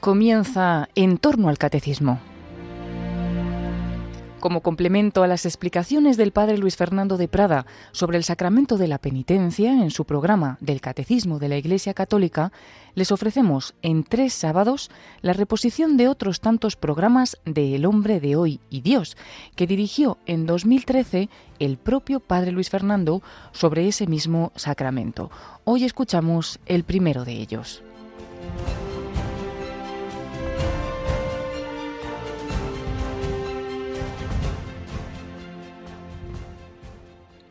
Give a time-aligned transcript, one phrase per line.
[0.00, 2.18] comienza en torno al catecismo.
[4.40, 8.88] Como complemento a las explicaciones del padre Luis Fernando de Prada sobre el sacramento de
[8.88, 12.50] la penitencia en su programa del Catecismo de la Iglesia Católica,
[12.94, 18.36] les ofrecemos en tres sábados la reposición de otros tantos programas de El hombre de
[18.36, 19.18] hoy y Dios,
[19.56, 21.28] que dirigió en 2013
[21.58, 23.20] el propio padre Luis Fernando
[23.52, 25.30] sobre ese mismo sacramento.
[25.64, 27.82] Hoy escuchamos el primero de ellos.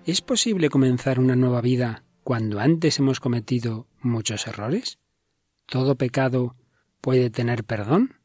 [0.10, 4.98] ¿Es posible comenzar una nueva vida cuando antes hemos cometido muchos errores?
[5.68, 6.56] ¿Todo pecado
[7.00, 8.16] puede tener perdón?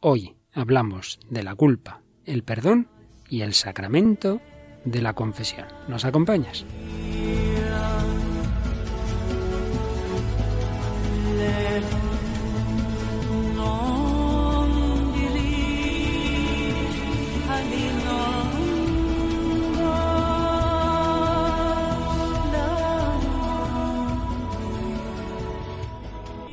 [0.00, 2.88] Hoy hablamos de la culpa, el perdón
[3.28, 4.40] y el sacramento
[4.84, 5.68] de la confesión.
[5.86, 6.66] ¿Nos acompañas?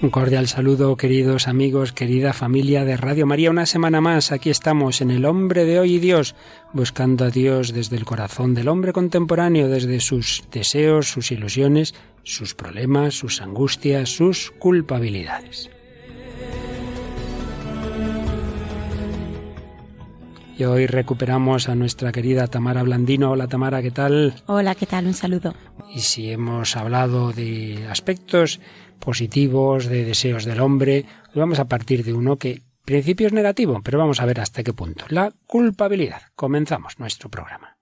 [0.08, 3.52] Un cordial saludo, queridos amigos, querida familia de Radio María.
[3.52, 6.34] Una semana más, aquí estamos en El Hombre de Hoy y Dios,
[6.72, 12.56] buscando a Dios desde el corazón del hombre contemporáneo, desde sus deseos, sus ilusiones, sus
[12.56, 15.70] problemas, sus angustias, sus culpabilidades.
[20.58, 23.32] Y hoy recuperamos a nuestra querida Tamara Blandino.
[23.32, 24.42] Hola Tamara, ¿qué tal?
[24.48, 25.06] Hola, ¿qué tal?
[25.06, 25.54] Un saludo.
[25.94, 28.60] Y si hemos hablado de aspectos
[29.00, 31.06] positivos, de deseos del hombre.
[31.34, 34.74] Vamos a partir de uno que principio es negativo, pero vamos a ver hasta qué
[34.74, 35.06] punto.
[35.10, 36.22] La culpabilidad.
[36.36, 37.78] Comenzamos nuestro programa.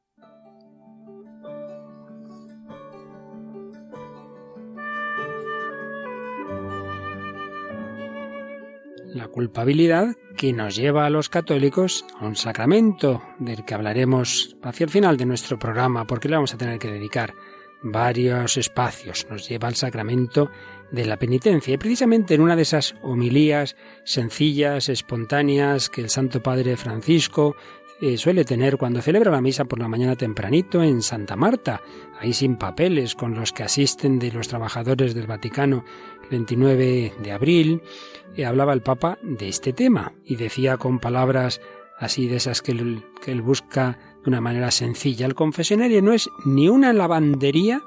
[9.13, 14.83] La culpabilidad que nos lleva a los católicos a un sacramento del que hablaremos hacia
[14.83, 17.33] el final de nuestro programa, porque le vamos a tener que dedicar
[17.81, 19.25] varios espacios.
[19.29, 20.49] Nos lleva al sacramento
[20.91, 21.73] de la penitencia.
[21.73, 27.55] Y precisamente en una de esas homilías sencillas, espontáneas, que el Santo Padre Francisco
[28.01, 31.81] eh, suele tener cuando celebra la misa por la mañana tempranito en Santa Marta,
[32.19, 35.85] ahí sin papeles, con los que asisten de los trabajadores del Vaticano,
[36.23, 37.81] el 29 de abril,
[38.35, 41.61] eh, hablaba el Papa de este tema y decía con palabras
[41.97, 42.75] así de esas que
[43.21, 45.25] que él busca de una manera sencilla.
[45.25, 47.81] El confesionario no es ni una lavandería,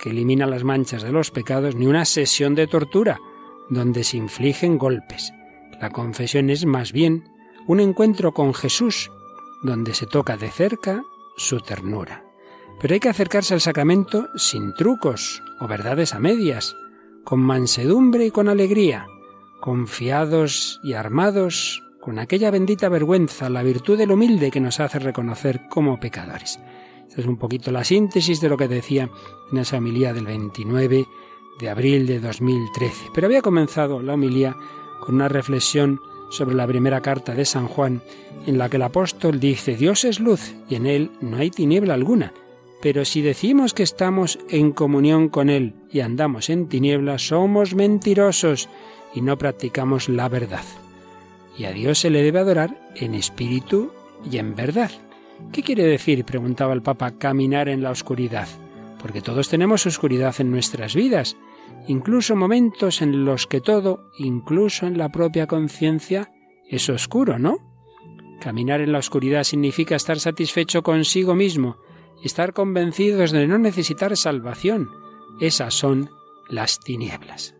[0.00, 3.20] que elimina las manchas de los pecados, ni una sesión de tortura,
[3.68, 5.32] donde se infligen golpes.
[5.80, 7.24] La confesión es más bien
[7.66, 9.10] un encuentro con Jesús,
[9.62, 11.02] donde se toca de cerca
[11.36, 12.24] su ternura.
[12.80, 16.74] Pero hay que acercarse al sacramento sin trucos o verdades a medias,
[17.24, 19.06] con mansedumbre y con alegría,
[19.60, 25.68] confiados y armados con aquella bendita vergüenza, la virtud del humilde que nos hace reconocer
[25.68, 26.58] como pecadores.
[27.10, 29.10] Esta es un poquito la síntesis de lo que decía
[29.50, 31.08] en esa homilía del 29
[31.58, 33.06] de abril de 2013.
[33.12, 34.56] Pero había comenzado la homilía
[35.00, 36.00] con una reflexión
[36.30, 38.00] sobre la primera carta de San Juan,
[38.46, 41.94] en la que el apóstol dice, Dios es luz y en él no hay tiniebla
[41.94, 42.32] alguna.
[42.80, 48.68] Pero si decimos que estamos en comunión con Él y andamos en tinieblas, somos mentirosos
[49.12, 50.64] y no practicamos la verdad.
[51.58, 53.90] Y a Dios se le debe adorar en espíritu
[54.30, 54.92] y en verdad.
[55.52, 58.48] ¿Qué quiere decir, preguntaba el Papa, caminar en la oscuridad?
[59.00, 61.36] Porque todos tenemos oscuridad en nuestras vidas,
[61.88, 66.30] incluso momentos en los que todo, incluso en la propia conciencia,
[66.68, 67.58] es oscuro, ¿no?
[68.40, 71.76] Caminar en la oscuridad significa estar satisfecho consigo mismo,
[72.22, 74.88] estar convencidos de no necesitar salvación.
[75.40, 76.10] Esas son
[76.48, 77.54] las tinieblas.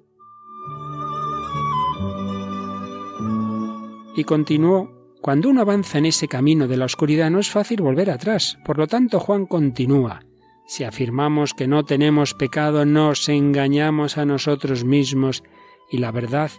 [4.14, 8.10] Y continuó cuando uno avanza en ese camino de la oscuridad no es fácil volver
[8.10, 8.58] atrás.
[8.64, 10.20] Por lo tanto, Juan continúa.
[10.66, 15.42] Si afirmamos que no tenemos pecado, nos engañamos a nosotros mismos
[15.90, 16.50] y la verdad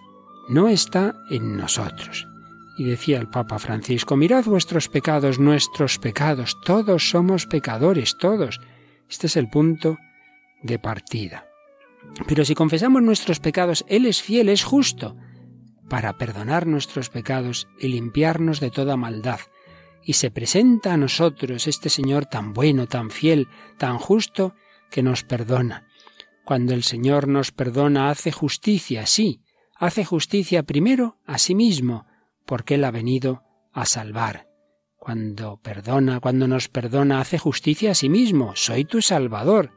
[0.49, 2.27] no está en nosotros.
[2.77, 8.59] Y decía el Papa Francisco, mirad vuestros pecados, nuestros pecados, todos somos pecadores, todos.
[9.09, 9.97] Este es el punto
[10.61, 11.45] de partida.
[12.27, 15.15] Pero si confesamos nuestros pecados, Él es fiel, es justo
[15.91, 19.41] para perdonar nuestros pecados y limpiarnos de toda maldad.
[20.01, 24.55] Y se presenta a nosotros este Señor tan bueno, tan fiel, tan justo,
[24.89, 25.89] que nos perdona.
[26.45, 29.41] Cuando el Señor nos perdona, hace justicia, sí,
[29.75, 32.05] hace justicia primero a sí mismo,
[32.45, 33.43] porque Él ha venido
[33.73, 34.47] a salvar.
[34.95, 39.73] Cuando perdona, cuando nos perdona, hace justicia a sí mismo, soy tu Salvador,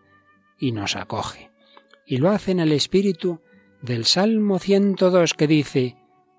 [0.60, 1.50] y nos acoge.
[2.06, 3.40] Y lo hace en el espíritu
[3.82, 5.96] del Salmo 102 que dice,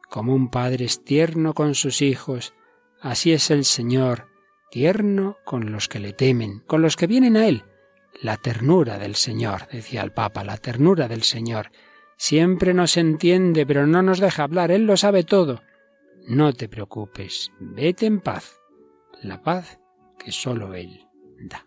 [0.09, 2.53] como un padre es tierno con sus hijos,
[3.01, 4.27] así es el Señor,
[4.69, 7.63] tierno con los que le temen, con los que vienen a Él.
[8.21, 11.71] La ternura del Señor, decía el Papa, la ternura del Señor.
[12.17, 15.61] Siempre nos entiende, pero no nos deja hablar, Él lo sabe todo.
[16.27, 18.59] No te preocupes, vete en paz,
[19.21, 19.79] la paz
[20.17, 21.07] que sólo Él
[21.39, 21.64] da.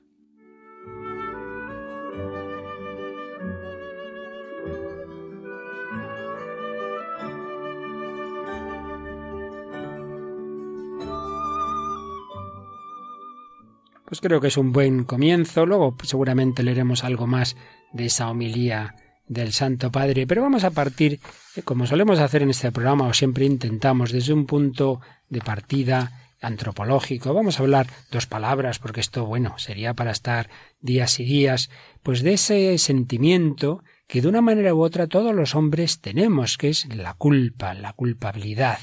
[14.08, 15.66] Pues creo que es un buen comienzo.
[15.66, 17.56] Luego seguramente leeremos algo más
[17.92, 18.94] de esa homilía
[19.26, 21.20] del Santo Padre, pero vamos a partir,
[21.56, 26.30] eh, como solemos hacer en este programa, o siempre intentamos, desde un punto de partida
[26.40, 27.34] antropológico.
[27.34, 30.48] Vamos a hablar dos palabras, porque esto, bueno, sería para estar
[30.80, 31.68] días y días,
[32.02, 36.70] pues de ese sentimiento que de una manera u otra todos los hombres tenemos, que
[36.70, 38.78] es la culpa, la culpabilidad.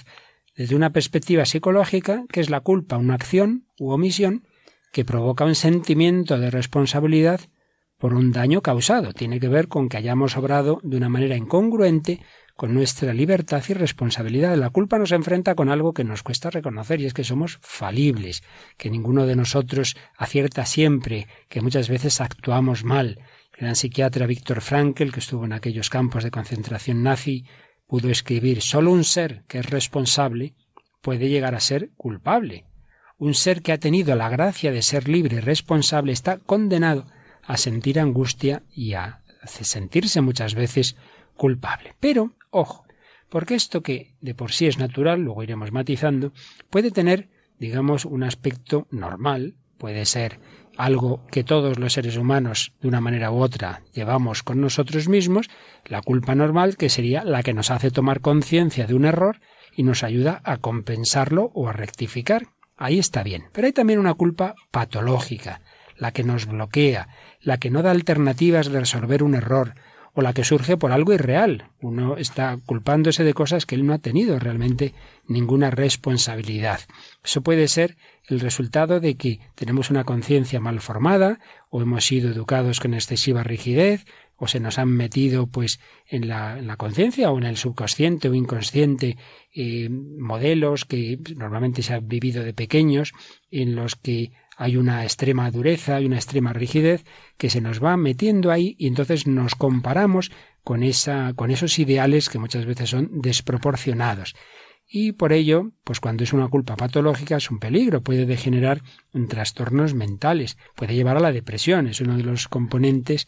[0.56, 4.44] Desde una perspectiva psicológica, que es la culpa, una acción u omisión,
[4.96, 7.42] que provoca un sentimiento de responsabilidad
[7.98, 9.12] por un daño causado.
[9.12, 12.22] Tiene que ver con que hayamos obrado de una manera incongruente
[12.56, 14.56] con nuestra libertad y responsabilidad.
[14.56, 18.42] La culpa nos enfrenta con algo que nos cuesta reconocer y es que somos falibles,
[18.78, 23.20] que ninguno de nosotros acierta siempre, que muchas veces actuamos mal.
[23.52, 27.44] El gran psiquiatra Víctor Frankl, que estuvo en aquellos campos de concentración nazi,
[27.86, 30.56] pudo escribir solo un ser que es responsable
[31.02, 32.64] puede llegar a ser culpable.
[33.18, 37.06] Un ser que ha tenido la gracia de ser libre y responsable está condenado
[37.44, 40.98] a sentir angustia y a sentirse muchas veces
[41.36, 41.96] culpable.
[42.00, 42.86] Pero, ojo,
[43.30, 46.34] porque esto que de por sí es natural, luego iremos matizando,
[46.70, 47.30] puede tener,
[47.60, 50.40] digamos, un aspecto normal, puede ser
[50.78, 55.50] algo que todos los seres humanos, de una manera u otra, llevamos con nosotros mismos,
[55.86, 59.40] la culpa normal, que sería la que nos hace tomar conciencia de un error
[59.76, 62.48] y nos ayuda a compensarlo o a rectificar.
[62.78, 63.46] Ahí está bien.
[63.52, 65.62] Pero hay también una culpa patológica,
[65.98, 67.08] la que nos bloquea,
[67.42, 69.76] la que no da alternativas de resolver un error,
[70.16, 71.70] o la que surge por algo irreal.
[71.82, 74.94] Uno está culpándose de cosas que él no ha tenido realmente
[75.28, 76.80] ninguna responsabilidad.
[77.24, 81.40] Eso puede ser el resultado de que tenemos una conciencia mal formada,
[81.70, 84.06] o hemos sido educados con excesiva rigidez,
[84.38, 88.34] o se nos han metido pues en la, la conciencia o en el subconsciente o
[88.34, 89.18] inconsciente
[89.54, 93.14] eh, modelos que normalmente se han vivido de pequeños
[93.52, 97.04] en los que hay una extrema dureza, hay una extrema rigidez
[97.38, 100.32] que se nos va metiendo ahí y entonces nos comparamos
[100.64, 104.36] con esa con esos ideales que muchas veces son desproporcionados.
[104.88, 108.82] Y por ello, pues cuando es una culpa patológica es un peligro, puede degenerar
[109.14, 113.28] en trastornos mentales, puede llevar a la depresión, es uno de los componentes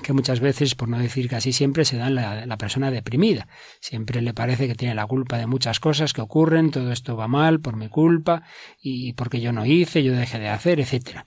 [0.00, 3.46] que muchas veces, por no decir casi siempre, se da la, la, persona deprimida.
[3.80, 7.28] Siempre le parece que tiene la culpa de muchas cosas que ocurren, todo esto va
[7.28, 8.42] mal por mi culpa
[8.80, 11.26] y porque yo no hice, yo dejé de hacer, etcétera.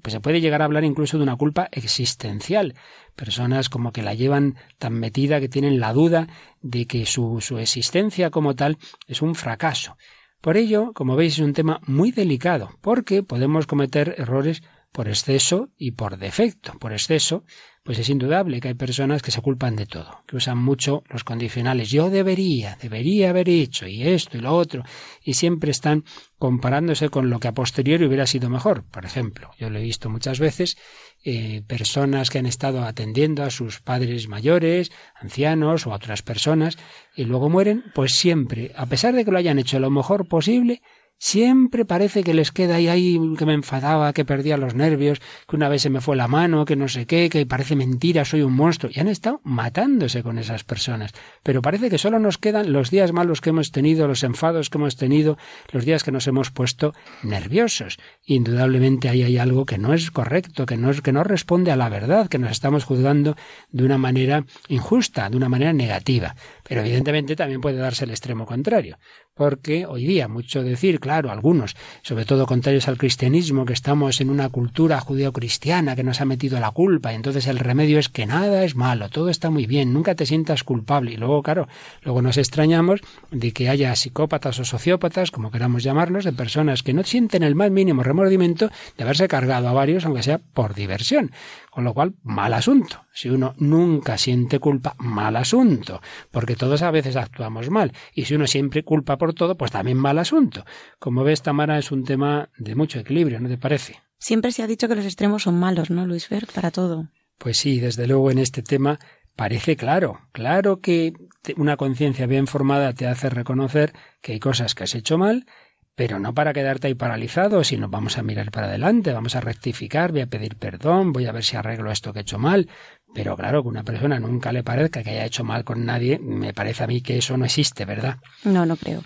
[0.00, 2.74] Pues se puede llegar a hablar incluso de una culpa existencial.
[3.14, 6.28] Personas como que la llevan tan metida que tienen la duda
[6.60, 9.96] de que su, su existencia como tal es un fracaso.
[10.40, 14.62] Por ello, como veis, es un tema muy delicado, porque podemos cometer errores
[14.92, 16.72] por exceso y por defecto.
[16.78, 17.44] Por exceso,
[17.82, 21.24] pues es indudable que hay personas que se culpan de todo, que usan mucho los
[21.24, 21.90] condicionales.
[21.90, 24.84] Yo debería, debería haber hecho, y esto y lo otro,
[25.22, 26.04] y siempre están
[26.38, 28.84] comparándose con lo que a posteriori hubiera sido mejor.
[28.84, 30.76] Por ejemplo, yo lo he visto muchas veces,
[31.24, 36.78] eh, personas que han estado atendiendo a sus padres mayores, ancianos o a otras personas,
[37.16, 40.82] y luego mueren, pues siempre, a pesar de que lo hayan hecho lo mejor posible,
[41.24, 45.54] Siempre parece que les queda ahí, ahí que me enfadaba, que perdía los nervios, que
[45.54, 48.42] una vez se me fue la mano, que no sé qué, que parece mentira, soy
[48.42, 48.90] un monstruo.
[48.92, 51.12] Y han estado matándose con esas personas.
[51.44, 54.78] Pero parece que solo nos quedan los días malos que hemos tenido, los enfados que
[54.78, 55.38] hemos tenido,
[55.70, 58.00] los días que nos hemos puesto nerviosos.
[58.26, 61.76] Indudablemente ahí hay algo que no es correcto, que no, es, que no responde a
[61.76, 63.36] la verdad, que nos estamos juzgando
[63.70, 66.34] de una manera injusta, de una manera negativa.
[66.68, 68.98] Pero evidentemente también puede darse el extremo contrario
[69.34, 74.30] porque hoy día mucho decir, claro, algunos, sobre todo contrarios al cristianismo, que estamos en
[74.30, 78.26] una cultura judío-cristiana que nos ha metido la culpa, y entonces el remedio es que
[78.26, 81.12] nada es malo, todo está muy bien, nunca te sientas culpable.
[81.12, 81.68] Y luego, claro,
[82.02, 86.92] luego nos extrañamos de que haya psicópatas o sociópatas, como queramos llamarlos, de personas que
[86.92, 91.32] no sienten el más mínimo remordimiento de haberse cargado a varios, aunque sea por diversión.
[91.72, 93.06] Con lo cual, mal asunto.
[93.14, 97.94] Si uno nunca siente culpa, mal asunto, porque todos a veces actuamos mal.
[98.12, 100.66] Y si uno siempre culpa por todo, pues también mal asunto.
[100.98, 104.02] Como ves, Tamara, es un tema de mucho equilibrio, ¿no te parece?
[104.18, 106.46] Siempre se ha dicho que los extremos son malos, ¿no, Luis Fer?
[106.54, 107.08] Para todo.
[107.38, 108.98] Pues sí, desde luego en este tema
[109.34, 111.14] parece claro, claro que
[111.56, 115.46] una conciencia bien formada te hace reconocer que hay cosas que has hecho mal,
[115.94, 120.12] pero no para quedarte ahí paralizado, sino vamos a mirar para adelante, vamos a rectificar,
[120.12, 122.68] voy a pedir perdón, voy a ver si arreglo esto que he hecho mal.
[123.14, 126.54] Pero claro, que una persona nunca le parezca que haya hecho mal con nadie, me
[126.54, 128.16] parece a mí que eso no existe, ¿verdad?
[128.44, 129.04] No, no creo.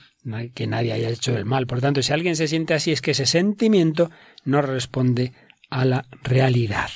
[0.54, 1.66] Que nadie haya hecho el mal.
[1.66, 4.10] Por tanto, si alguien se siente así, es que ese sentimiento
[4.44, 5.32] no responde
[5.70, 6.90] a la realidad.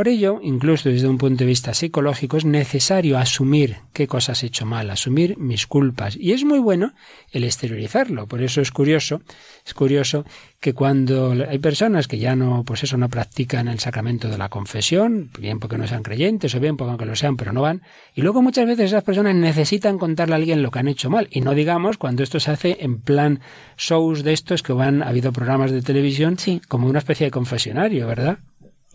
[0.00, 4.46] Por ello, incluso desde un punto de vista psicológico, es necesario asumir qué cosas he
[4.46, 6.16] hecho mal, asumir mis culpas.
[6.16, 6.94] Y es muy bueno
[7.32, 8.26] el exteriorizarlo.
[8.26, 9.20] Por eso es curioso,
[9.66, 10.24] es curioso
[10.58, 14.48] que cuando hay personas que ya no, pues eso, no practican el sacramento de la
[14.48, 17.82] confesión, bien porque no sean creyentes o bien porque aunque lo sean, pero no van,
[18.14, 21.28] y luego muchas veces esas personas necesitan contarle a alguien lo que han hecho mal.
[21.30, 23.40] Y no digamos cuando esto se hace en plan
[23.76, 26.38] shows de estos que van, ha habido programas de televisión
[26.68, 28.38] como una especie de confesionario, ¿verdad?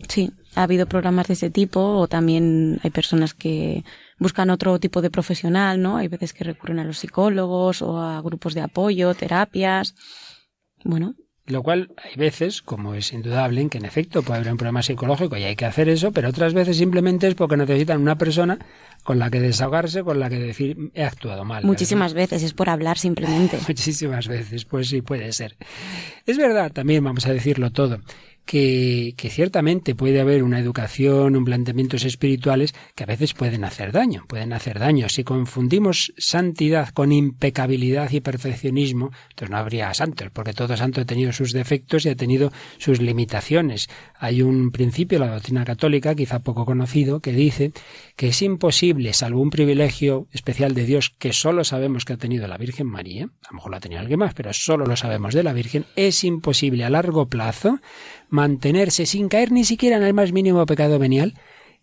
[0.08, 3.84] Sí, ha habido programas de ese tipo o también hay personas que
[4.18, 5.96] buscan otro tipo de profesional, ¿no?
[5.96, 9.94] Hay veces que recurren a los psicólogos o a grupos de apoyo, terapias.
[10.84, 11.14] Bueno.
[11.46, 14.82] Lo cual hay veces, como es indudable, en que en efecto puede haber un problema
[14.82, 18.58] psicológico y hay que hacer eso, pero otras veces simplemente es porque necesitan una persona
[19.04, 21.62] con la que desahogarse, con la que decir he actuado mal.
[21.64, 23.58] Muchísimas veces, es por hablar simplemente.
[23.68, 25.56] Muchísimas veces, pues sí, puede ser.
[26.26, 28.00] Es verdad, también vamos a decirlo todo,
[28.46, 33.92] que, que, ciertamente puede haber una educación, un planteamientos espirituales que a veces pueden hacer
[33.92, 35.08] daño, pueden hacer daño.
[35.08, 41.04] Si confundimos santidad con impecabilidad y perfeccionismo, entonces no habría santos, porque todo santo ha
[41.04, 43.88] tenido sus defectos y ha tenido sus limitaciones.
[44.18, 47.72] Hay un principio, la doctrina católica, quizá poco conocido, que dice
[48.14, 52.46] que es imposible, salvo un privilegio especial de Dios que solo sabemos que ha tenido
[52.46, 55.34] la Virgen María, a lo mejor lo ha tenido alguien más, pero solo lo sabemos
[55.34, 57.80] de la Virgen, es imposible a largo plazo
[58.28, 61.34] mantenerse sin caer ni siquiera en el más mínimo pecado venial,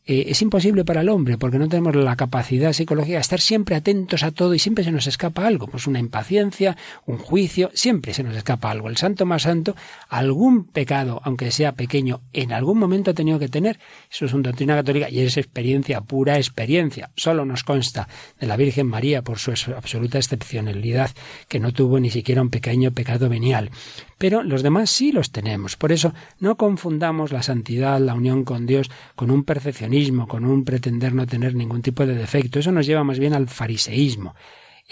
[0.05, 3.77] eh, es imposible para el hombre porque no tenemos la capacidad psicológica de estar siempre
[3.77, 8.13] atentos a todo y siempre se nos escapa algo, pues una impaciencia, un juicio, siempre
[8.13, 8.89] se nos escapa algo.
[8.89, 9.77] El santo más santo,
[10.09, 13.79] algún pecado, aunque sea pequeño, en algún momento ha tenido que tener.
[14.11, 17.11] Eso es una doctrina católica y es experiencia, pura experiencia.
[17.15, 18.09] Solo nos consta
[18.41, 21.11] de la Virgen María por su absoluta excepcionalidad,
[21.47, 23.71] que no tuvo ni siquiera un pequeño pecado venial
[24.23, 25.75] pero los demás sí los tenemos.
[25.75, 30.63] Por eso no confundamos la santidad, la unión con Dios, con un perfeccionismo, con un
[30.63, 32.57] pretender no tener ningún tipo de defecto.
[32.57, 34.33] Eso nos lleva más bien al fariseísmo.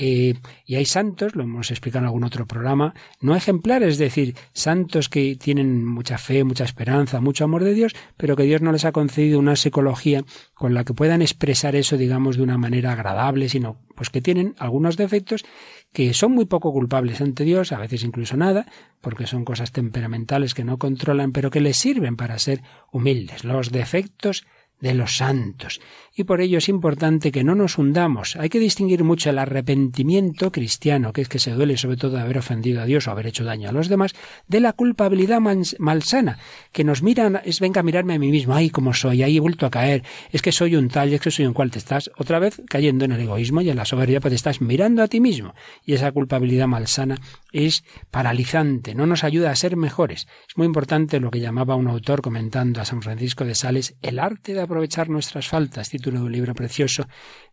[0.04, 0.34] Eh,
[0.66, 5.10] y hay santos, lo hemos explicado en algún otro programa, no ejemplares, es decir, santos
[5.10, 8.84] que tienen mucha fe, mucha esperanza, mucho amor de Dios, pero que Dios no les
[8.84, 13.48] ha concedido una psicología con la que puedan expresar eso, digamos, de una manera agradable,
[13.48, 15.46] sino pues que tienen algunos defectos
[15.94, 18.66] que son muy poco culpables ante Dios, a veces incluso nada,
[19.02, 23.44] porque son cosas temperamentales que no controlan, pero que les sirven para ser humildes.
[23.44, 24.48] Los defectos
[24.82, 25.80] de los santos.
[26.14, 28.36] Y por ello es importante que no nos hundamos.
[28.36, 32.22] Hay que distinguir mucho el arrepentimiento cristiano, que es que se duele sobre todo de
[32.22, 34.14] haber ofendido a Dios o haber hecho daño a los demás,
[34.48, 36.38] de la culpabilidad malsana,
[36.74, 39.40] que nos miran, es venga a mirarme a mí mismo, ay, cómo soy, ahí he
[39.40, 42.12] vuelto a caer, es que soy un tal, es que soy un cual, te estás
[42.18, 45.08] otra vez cayendo en el egoísmo y en la soberbia, pues te estás mirando a
[45.08, 45.54] ti mismo.
[45.86, 47.20] Y esa culpabilidad malsana
[47.52, 50.28] es paralizante, no nos ayuda a ser mejores.
[50.48, 54.20] Es muy importante lo que llamaba un autor comentando a San Francisco de Sales, el
[54.20, 57.08] arte de aprovechar nuestras faltas, título de un libro precioso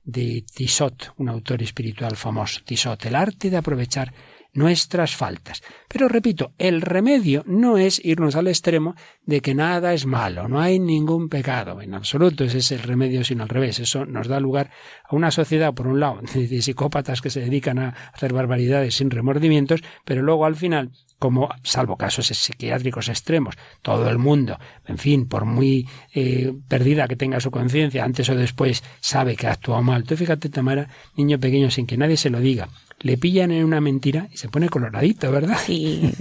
[0.04, 2.60] de Tissot, un autor espiritual famoso.
[2.64, 4.12] Tissot, el arte de aprovechar
[4.52, 5.62] nuestras faltas.
[5.88, 10.60] Pero repito, el remedio no es irnos al extremo de que nada es malo, no
[10.60, 11.80] hay ningún pecado.
[11.80, 13.78] En absoluto ese es el remedio, sino al revés.
[13.78, 14.70] Eso nos da lugar
[15.04, 19.10] a una sociedad, por un lado, de psicópatas que se dedican a hacer barbaridades sin
[19.10, 25.28] remordimientos, pero luego al final como, salvo casos psiquiátricos extremos, todo el mundo, en fin,
[25.28, 29.82] por muy eh, perdida que tenga su conciencia, antes o después sabe que ha actuado
[29.82, 30.04] mal.
[30.04, 32.68] Tú fíjate, Tamara, niño pequeño, sin que nadie se lo diga,
[33.00, 35.58] le pillan en una mentira y se pone coloradito, ¿verdad?
[35.64, 36.12] Sí.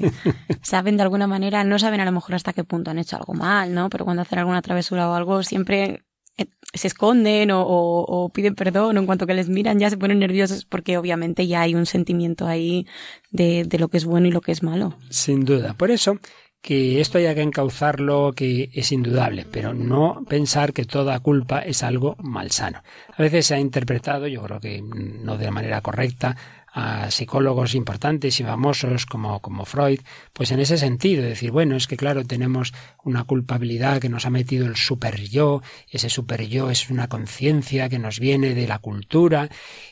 [0.62, 3.34] saben de alguna manera, no saben a lo mejor hasta qué punto han hecho algo
[3.34, 3.90] mal, ¿no?
[3.90, 6.07] Pero cuando hacen alguna travesura o algo, siempre
[6.74, 10.66] se esconden o, piden perdón o en cuanto que les miran ya se ponen nerviosos
[10.66, 12.86] porque obviamente ya hay un sentimiento ahí
[13.32, 14.96] de, de lo que es bueno y lo que es malo.
[15.10, 15.74] Sin duda.
[15.74, 16.20] Por eso
[16.62, 21.82] que esto haya que encauzarlo, que es indudable, pero no pensar que toda culpa es
[21.84, 22.84] algo malsano.
[23.16, 26.36] A veces se ha interpretado, yo creo que no de manera correcta,
[26.80, 30.00] a psicólogos importantes y famosos como, como Freud,
[30.32, 32.72] pues en ese sentido, decir, bueno, es que claro, tenemos
[33.04, 37.90] una culpabilidad que nos ha metido el super yo, ese super yo es una conciencia
[37.90, 39.50] que nos viene de la cultura,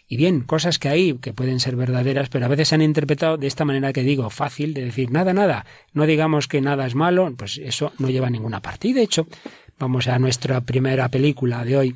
[0.08, 3.38] y bien, cosas que hay que pueden ser verdaderas, pero a veces se han interpretado
[3.38, 6.94] de esta manera que digo, fácil, de decir, nada, nada, no digamos que nada es
[6.94, 8.90] malo, pues eso no lleva a ninguna parte.
[8.90, 9.26] Y de hecho,
[9.80, 11.96] vamos a nuestra primera película de hoy,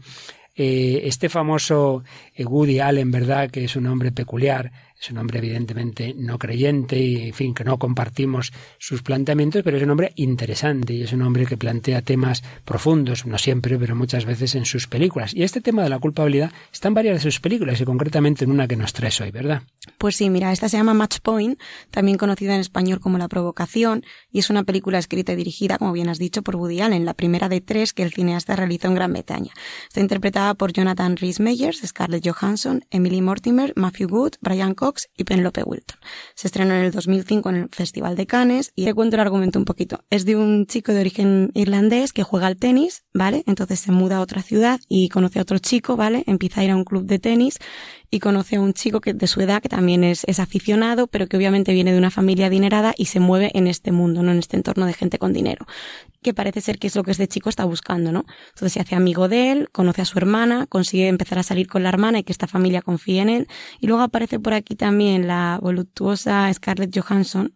[0.61, 2.03] Eh, este famoso
[2.35, 3.49] eh, Woody Allen, ¿verdad?
[3.49, 7.63] Que es un hombre peculiar, es un hombre evidentemente no creyente y, en fin, que
[7.63, 12.01] no compartimos sus planteamientos, pero es un hombre interesante y es un hombre que plantea
[12.01, 15.33] temas profundos, no siempre, pero muchas veces en sus películas.
[15.33, 18.51] Y este tema de la culpabilidad está en varias de sus películas y concretamente en
[18.51, 19.61] una que nos traes hoy, ¿verdad?
[19.97, 21.57] Pues sí, mira, esta se llama Match Point,
[21.89, 25.93] también conocida en español como La Provocación, y es una película escrita y dirigida, como
[25.93, 28.95] bien has dicho, por Woody Allen, la primera de tres que el cineasta realizó en
[28.95, 29.51] Gran Bretaña.
[29.87, 35.23] Está interpretada por Jonathan Rhys Meyers, Scarlett Johansson, Emily Mortimer, Matthew Good, Brian Cox, y
[35.23, 35.99] Penelope Wilton.
[36.35, 39.59] Se estrenó en el 2005 en el Festival de Cannes y te cuento el argumento
[39.59, 40.03] un poquito.
[40.09, 43.43] Es de un chico de origen irlandés que juega al tenis, ¿vale?
[43.45, 46.23] Entonces se muda a otra ciudad y conoce a otro chico, ¿vale?
[46.27, 47.59] Empieza a ir a un club de tenis
[48.11, 51.27] y conoce a un chico que de su edad que también es, es aficionado, pero
[51.27, 54.31] que obviamente viene de una familia adinerada y se mueve en este mundo, ¿no?
[54.31, 55.65] En este entorno de gente con dinero.
[56.21, 58.25] Que parece ser que es lo que este chico está buscando, ¿no?
[58.49, 61.83] Entonces se hace amigo de él, conoce a su hermana, consigue empezar a salir con
[61.83, 63.47] la hermana y que esta familia confíe en él.
[63.79, 67.53] Y luego aparece por aquí también la voluptuosa Scarlett Johansson,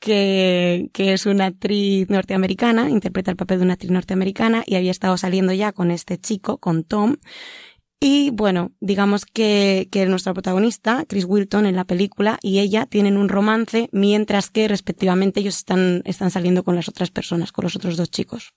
[0.00, 4.90] que, que, es una actriz norteamericana, interpreta el papel de una actriz norteamericana y había
[4.90, 7.16] estado saliendo ya con este chico, con Tom,
[8.00, 13.16] y bueno, digamos que, que nuestra protagonista, Chris Wilton, en la película, y ella tienen
[13.16, 17.76] un romance, mientras que respectivamente ellos están, están saliendo con las otras personas, con los
[17.76, 18.54] otros dos chicos.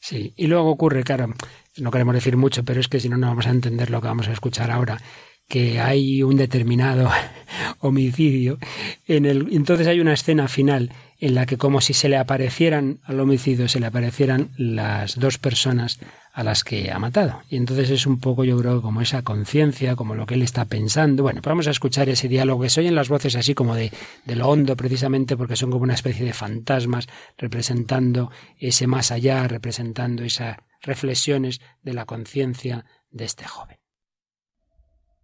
[0.00, 1.32] Sí, y luego ocurre, claro,
[1.78, 4.08] no queremos decir mucho, pero es que si no, no vamos a entender lo que
[4.08, 5.00] vamos a escuchar ahora
[5.48, 7.10] que hay un determinado
[7.80, 8.58] homicidio
[9.06, 13.00] en el entonces hay una escena final en la que como si se le aparecieran
[13.04, 16.00] al homicidio se le aparecieran las dos personas
[16.34, 17.42] a las que ha matado.
[17.48, 20.64] Y entonces es un poco, yo creo, como esa conciencia, como lo que él está
[20.64, 21.22] pensando.
[21.22, 23.92] Bueno, pues vamos a escuchar ese diálogo que se oyen las voces así como de,
[24.24, 27.06] de lo hondo, precisamente porque son como una especie de fantasmas
[27.38, 33.78] representando ese más allá, representando esas reflexiones de la conciencia de este joven.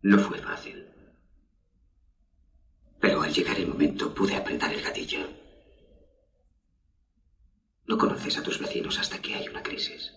[0.03, 0.87] No fue fácil.
[3.01, 5.29] Pero al llegar el momento pude apretar el gatillo.
[7.89, 10.13] No conoces a tus vecinos hasta que hay una crisis.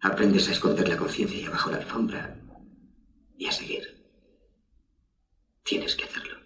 [0.00, 2.36] Aprendes a esconder la conciencia abajo la alfombra
[3.36, 3.82] y a seguir.
[5.64, 6.38] Tienes que hacerlo.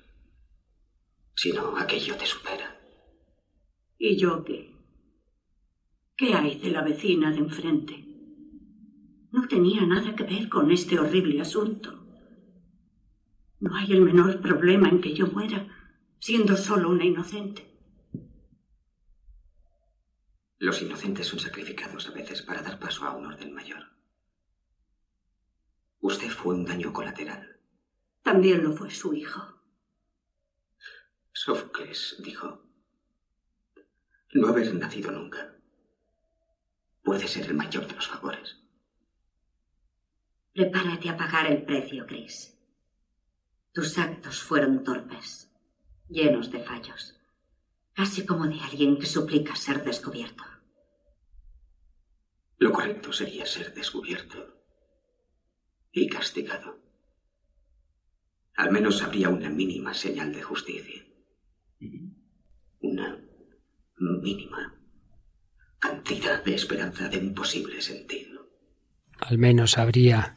[1.37, 2.79] Si no, aquello te supera.
[3.99, 4.71] ¿Y yo qué?
[6.17, 8.05] ¿Qué hay de la vecina de enfrente?
[9.33, 12.07] No tenía nada que ver con este horrible asunto.
[13.61, 15.67] No hay el menor problema en que yo muera
[16.19, 17.72] siendo solo una inocente.
[20.63, 23.83] Los inocentes son sacrificados a veces para dar paso a un orden mayor.
[25.99, 27.61] Usted fue un daño colateral.
[28.23, 29.61] También lo fue su hijo.
[31.33, 32.63] Sófocles dijo,
[34.35, 35.53] no haber nacido nunca
[37.03, 38.57] puede ser el mayor de los favores.
[40.53, 42.57] Prepárate a pagar el precio, Chris.
[43.73, 45.51] Tus actos fueron torpes,
[46.09, 47.19] llenos de fallos,
[47.95, 50.52] casi como de alguien que suplica ser descubierto.
[52.63, 54.39] Lo correcto sería ser descubierto
[55.91, 56.79] y castigado.
[58.55, 61.03] Al menos habría una mínima señal de justicia.
[62.79, 63.19] Una
[63.99, 64.81] mínima
[65.81, 68.47] cantidad de esperanza de un posible sentido.
[69.19, 70.37] Al menos habría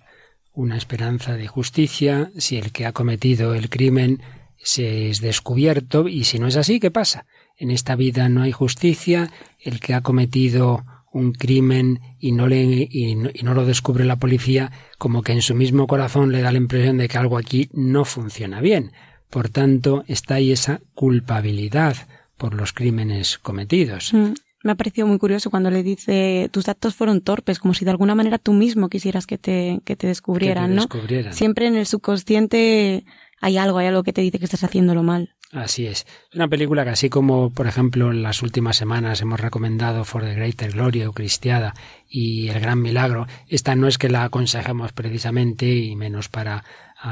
[0.51, 4.23] una esperanza de justicia si el que ha cometido el crimen
[4.57, 7.27] se es descubierto y si no es así, ¿qué pasa?
[7.55, 10.83] En esta vida no hay justicia, el que ha cometido
[11.15, 15.55] un crimen y no, le, y no, lo descubre la policía, como que en su
[15.55, 18.91] mismo corazón le da la impresión de que algo aquí no funciona bien.
[19.29, 21.95] Por tanto, está ahí esa culpabilidad
[22.35, 24.13] por los crímenes cometidos.
[24.13, 27.85] Mm, me ha parecido muy curioso cuando le dice tus actos fueron torpes, como si
[27.85, 30.85] de alguna manera tú mismo quisieras que te, que te descubrieran, ¿no?
[31.31, 33.05] Siempre en el subconsciente
[33.39, 35.34] hay algo, hay algo que te dice que estás haciéndolo mal.
[35.51, 36.05] Así es.
[36.33, 40.33] Una película que así como, por ejemplo, en las últimas semanas hemos recomendado For the
[40.33, 41.73] Greater Glory o Cristiada
[42.09, 46.63] y El Gran Milagro, esta no es que la aconsejemos precisamente y menos para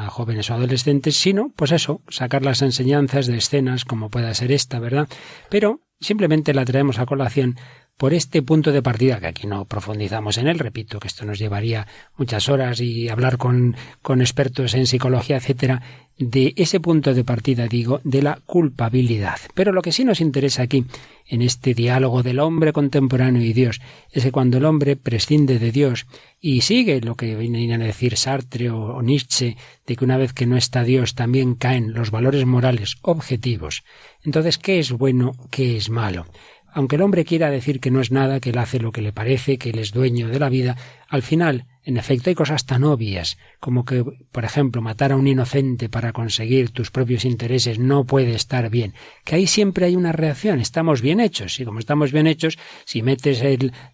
[0.09, 4.79] jóvenes o adolescentes, sino, pues eso, sacar las enseñanzas de escenas como pueda ser esta,
[4.79, 5.07] ¿verdad?
[5.49, 7.57] Pero simplemente la traemos a colación
[7.97, 11.37] por este punto de partida, que aquí no profundizamos en él, repito que esto nos
[11.37, 15.83] llevaría muchas horas y hablar con, con expertos en psicología, etcétera,
[16.17, 19.37] de ese punto de partida, digo, de la culpabilidad.
[19.53, 20.85] Pero lo que sí nos interesa aquí,
[21.25, 25.71] en este diálogo del hombre contemporáneo y Dios, es que cuando el hombre prescinde de
[25.71, 26.05] Dios
[26.39, 30.45] y sigue lo que viene a decir Sartre o Nietzsche, de que una vez que
[30.45, 33.83] no está Dios también caen los valores morales objetivos,
[34.23, 36.25] entonces, ¿qué es bueno, qué es malo?
[36.73, 39.13] Aunque el hombre quiera decir que no es nada, que él hace lo que le
[39.13, 40.75] parece, que él es dueño de la vida,
[41.07, 45.27] al final, en efecto, hay cosas tan obvias como que, por ejemplo, matar a un
[45.27, 50.11] inocente para conseguir tus propios intereses no puede estar bien, que ahí siempre hay una
[50.11, 53.43] reacción, estamos bien hechos, y como estamos bien hechos, si metes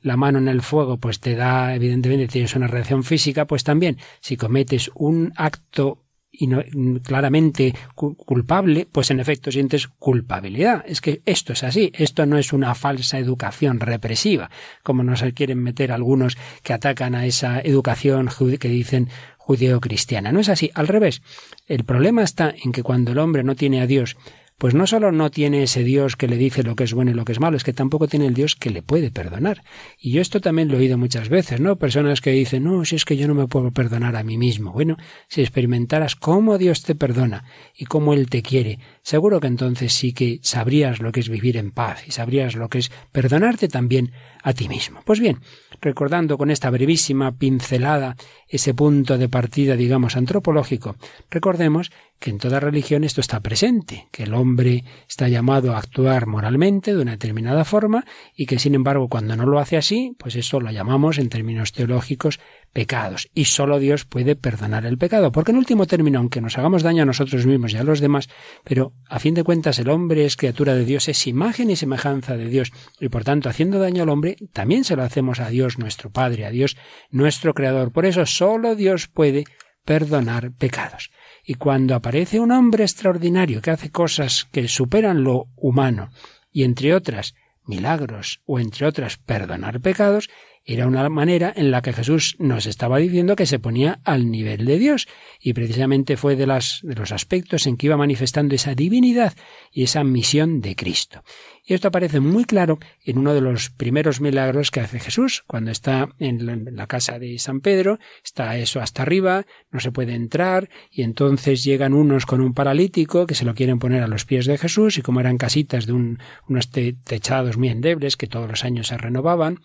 [0.01, 3.97] la mano en el fuego, pues te da, evidentemente tienes una reacción física, pues también,
[4.21, 6.03] si cometes un acto
[6.39, 6.63] y no,
[7.03, 10.83] claramente culpable, pues en efecto sientes culpabilidad.
[10.87, 14.49] Es que esto es así, esto no es una falsa educación represiva,
[14.81, 20.31] como nos quieren meter algunos que atacan a esa educación que dicen judeo-cristiana.
[20.31, 21.21] No es así, al revés.
[21.67, 24.15] El problema está en que cuando el hombre no tiene a Dios
[24.59, 27.13] pues no solo no tiene ese Dios que le dice lo que es bueno y
[27.13, 29.63] lo que es malo, es que tampoco tiene el Dios que le puede perdonar.
[29.97, 31.77] Y yo esto también lo he oído muchas veces, ¿no?
[31.77, 34.73] Personas que dicen, no, si es que yo no me puedo perdonar a mí mismo.
[34.73, 34.97] Bueno,
[35.29, 40.11] si experimentaras cómo Dios te perdona y cómo Él te quiere, seguro que entonces sí
[40.11, 44.11] que sabrías lo que es vivir en paz y sabrías lo que es perdonarte también
[44.43, 45.01] a ti mismo.
[45.05, 45.39] Pues bien,
[45.79, 48.17] recordando con esta brevísima pincelada
[48.47, 50.97] ese punto de partida, digamos, antropológico,
[51.29, 56.27] recordemos que en toda religión esto está presente, que el hombre está llamado a actuar
[56.27, 58.05] moralmente de una determinada forma
[58.35, 61.71] y que sin embargo cuando no lo hace así, pues eso lo llamamos en términos
[61.71, 62.39] teológicos
[62.73, 66.83] pecados y solo Dios puede perdonar el pecado, porque en último término, aunque nos hagamos
[66.83, 68.29] daño a nosotros mismos y a los demás,
[68.63, 72.35] pero a fin de cuentas el hombre es criatura de Dios, es imagen y semejanza
[72.35, 75.79] de Dios y por tanto haciendo daño al hombre también se lo hacemos a Dios
[75.79, 76.75] nuestro Padre, a Dios
[77.09, 77.91] nuestro Creador.
[77.91, 79.45] Por eso solo Dios puede
[79.85, 81.09] perdonar pecados.
[81.49, 86.11] Y cuando aparece un hombre extraordinario que hace cosas que superan lo humano,
[86.51, 87.33] y entre otras
[87.65, 90.29] milagros, o entre otras perdonar pecados,
[90.73, 94.65] era una manera en la que Jesús nos estaba diciendo que se ponía al nivel
[94.65, 95.07] de Dios
[95.39, 99.33] y precisamente fue de, las, de los aspectos en que iba manifestando esa divinidad
[99.71, 101.23] y esa misión de Cristo.
[101.65, 105.69] Y esto aparece muy claro en uno de los primeros milagros que hace Jesús, cuando
[105.69, 110.69] está en la casa de San Pedro, está eso hasta arriba, no se puede entrar,
[110.89, 114.47] y entonces llegan unos con un paralítico que se lo quieren poner a los pies
[114.47, 118.63] de Jesús, y como eran casitas de un, unos techados muy endebles que todos los
[118.63, 119.59] años se renovaban,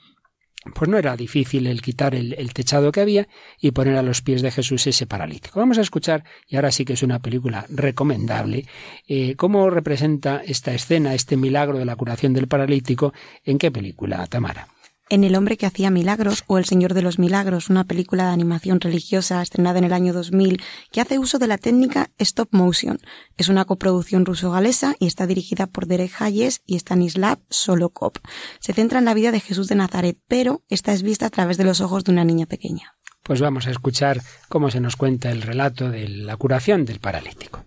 [0.74, 3.29] pues no era difícil el quitar el, techado que había
[3.61, 5.61] y poner a los pies de Jesús ese paralítico.
[5.61, 8.66] Vamos a escuchar, y ahora sí que es una película recomendable,
[9.07, 13.12] eh, cómo representa esta escena, este milagro de la curación del paralítico,
[13.44, 14.74] en qué película, Tamara
[15.14, 18.33] en El hombre que hacía milagros o El Señor de los Milagros, una película de
[18.33, 22.98] animación religiosa estrenada en el año 2000 que hace uso de la técnica stop motion.
[23.37, 28.18] Es una coproducción ruso-galesa y está dirigida por Derek Hayes y Stanislav Solokop.
[28.59, 31.59] Se centra en la vida de Jesús de Nazaret, pero esta es vista a través
[31.59, 32.96] de los ojos de una niña pequeña.
[33.22, 37.64] Pues vamos a escuchar cómo se nos cuenta el relato de la curación del paralítico.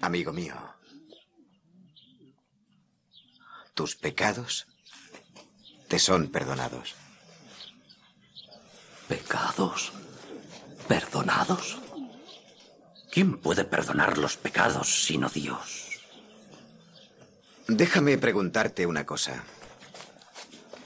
[0.00, 0.54] Amigo mío,
[3.74, 4.66] tus pecados
[5.88, 6.94] te son perdonados.
[9.08, 9.92] ¿Pecados?
[10.88, 11.78] ¿Perdonados?
[13.10, 16.00] ¿Quién puede perdonar los pecados sino Dios?
[17.68, 19.44] Déjame preguntarte una cosa.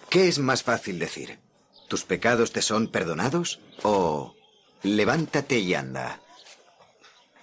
[0.08, 1.38] ¿Qué es más fácil decir?
[1.88, 3.60] ¿Tus pecados te son perdonados?
[3.82, 4.34] ¿O
[4.82, 6.20] levántate y anda?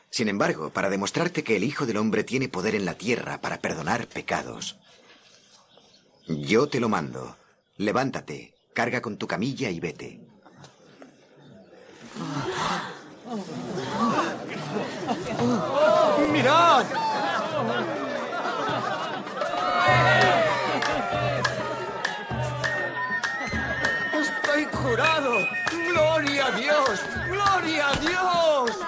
[0.10, 3.60] Sin embargo, para demostrarte que el Hijo del Hombre tiene poder en la tierra para
[3.60, 4.78] perdonar pecados,
[6.28, 7.36] yo te lo mando.
[7.78, 10.20] Levántate, carga con tu camilla y vete.
[16.32, 16.86] ¡Mirad!
[24.20, 25.34] ¡Estoy curado!
[25.88, 27.02] ¡Gloria a Dios!
[27.30, 28.80] ¡Gloria a Dios!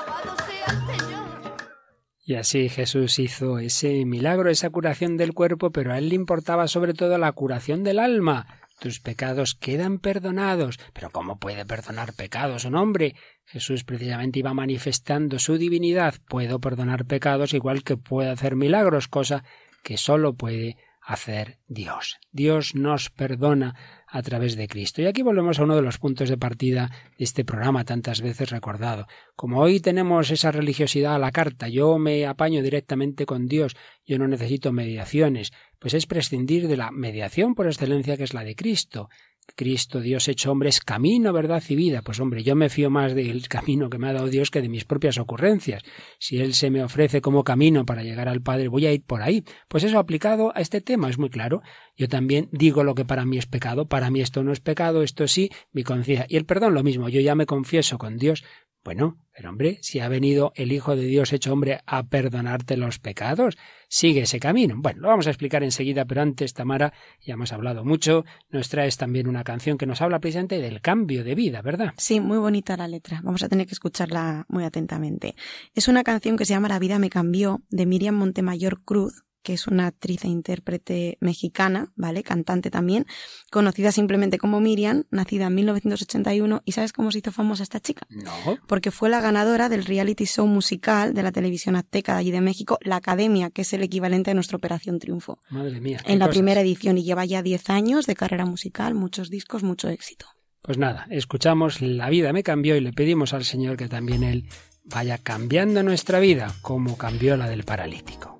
[2.25, 6.67] Y así Jesús hizo ese milagro, esa curación del cuerpo, pero a él le importaba
[6.67, 10.79] sobre todo la curación del alma tus pecados quedan perdonados.
[10.93, 13.15] Pero ¿cómo puede perdonar pecados un hombre?
[13.45, 16.15] Jesús precisamente iba manifestando su divinidad.
[16.27, 19.43] Puedo perdonar pecados igual que puedo hacer milagros, cosa
[19.83, 22.19] que sólo puede hacer Dios.
[22.31, 23.75] Dios nos perdona
[24.11, 25.01] a través de Cristo.
[25.01, 28.49] Y aquí volvemos a uno de los puntos de partida de este programa tantas veces
[28.49, 29.07] recordado.
[29.35, 34.17] Como hoy tenemos esa religiosidad a la carta, yo me apaño directamente con Dios, yo
[34.17, 38.55] no necesito mediaciones, pues es prescindir de la mediación por excelencia que es la de
[38.55, 39.09] Cristo.
[39.55, 42.01] Cristo, Dios hecho hombre, es camino, verdad y vida.
[42.01, 44.69] Pues hombre, yo me fío más del camino que me ha dado Dios que de
[44.69, 45.83] mis propias ocurrencias.
[46.17, 49.21] Si Él se me ofrece como camino para llegar al Padre, voy a ir por
[49.21, 49.43] ahí.
[49.67, 51.61] Pues eso aplicado a este tema es muy claro.
[51.95, 53.87] Yo también digo lo que para mí es pecado.
[53.87, 56.25] Para mí esto no es pecado, esto sí, mi conciencia.
[56.29, 57.09] Y el perdón lo mismo.
[57.09, 58.43] Yo ya me confieso con Dios
[58.83, 62.99] Bueno, pero hombre, si ha venido el Hijo de Dios hecho hombre a perdonarte los
[62.99, 64.75] pecados, sigue ese camino.
[64.77, 68.97] Bueno, lo vamos a explicar enseguida, pero antes, Tamara, ya hemos hablado mucho, nos traes
[68.97, 71.93] también una canción que nos habla precisamente del cambio de vida, ¿verdad?
[71.97, 73.21] Sí, muy bonita la letra.
[73.23, 75.35] Vamos a tener que escucharla muy atentamente.
[75.75, 79.53] Es una canción que se llama La vida me cambió, de Miriam Montemayor Cruz, que
[79.53, 82.23] es una actriz e intérprete mexicana, ¿vale?
[82.23, 83.05] Cantante también,
[83.51, 86.61] conocida simplemente como Miriam, nacida en 1981.
[86.65, 88.05] ¿Y sabes cómo se hizo famosa esta chica?
[88.09, 88.31] No.
[88.67, 92.41] Porque fue la ganadora del reality show musical de la televisión azteca de allí de
[92.41, 95.39] México, La Academia, que es el equivalente a nuestra Operación Triunfo.
[95.49, 95.99] Madre mía.
[96.05, 99.89] En la primera edición y lleva ya 10 años de carrera musical, muchos discos, mucho
[99.89, 100.25] éxito.
[100.61, 104.49] Pues nada, escuchamos La vida me cambió y le pedimos al Señor que también Él
[104.83, 108.38] vaya cambiando nuestra vida como cambió la del paralítico.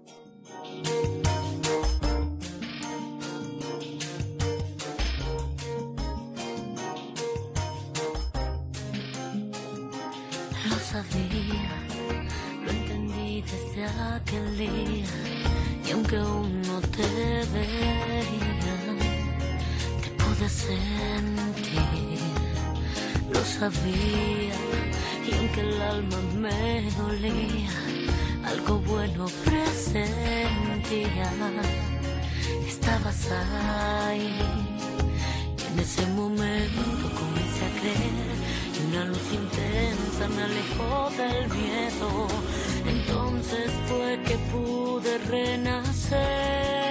[10.92, 11.70] Sabía,
[12.66, 15.06] lo entendí desde aquel día.
[15.86, 17.08] Y aunque aún no te
[17.54, 18.56] veía,
[20.02, 22.20] te pude sentir,
[23.32, 24.58] lo sabía.
[25.28, 27.76] Y aunque el alma me dolía,
[28.46, 31.32] algo bueno presentía.
[32.68, 33.22] Estabas
[34.08, 34.34] ahí,
[35.60, 36.82] y en ese momento
[37.20, 38.39] comencé a creer
[38.92, 42.28] una luz intensa me alejó del miedo.
[42.88, 46.89] Entonces fue que pude renacer.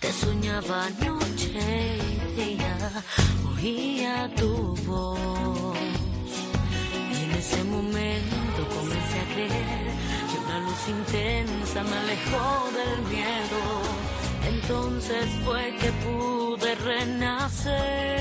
[0.00, 2.76] Te soñaba noche y día,
[3.50, 5.76] oía tu voz.
[7.12, 9.86] Y en ese momento comencé a creer
[10.28, 12.46] que una luz intensa me alejó
[12.78, 13.60] del miedo.
[14.48, 18.17] Entonces fue que pude renacer.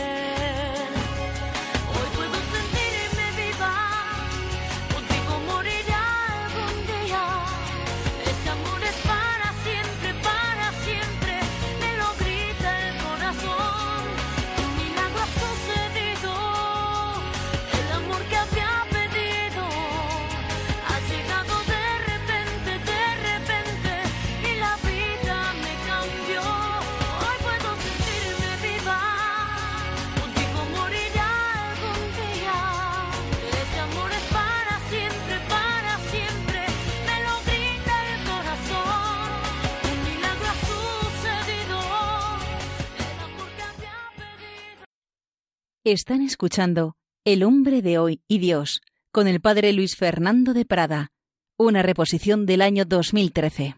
[45.89, 48.81] Están escuchando El hombre de hoy y Dios
[49.13, 51.13] con el padre Luis Fernando de Prada,
[51.55, 53.77] una reposición del año 2013.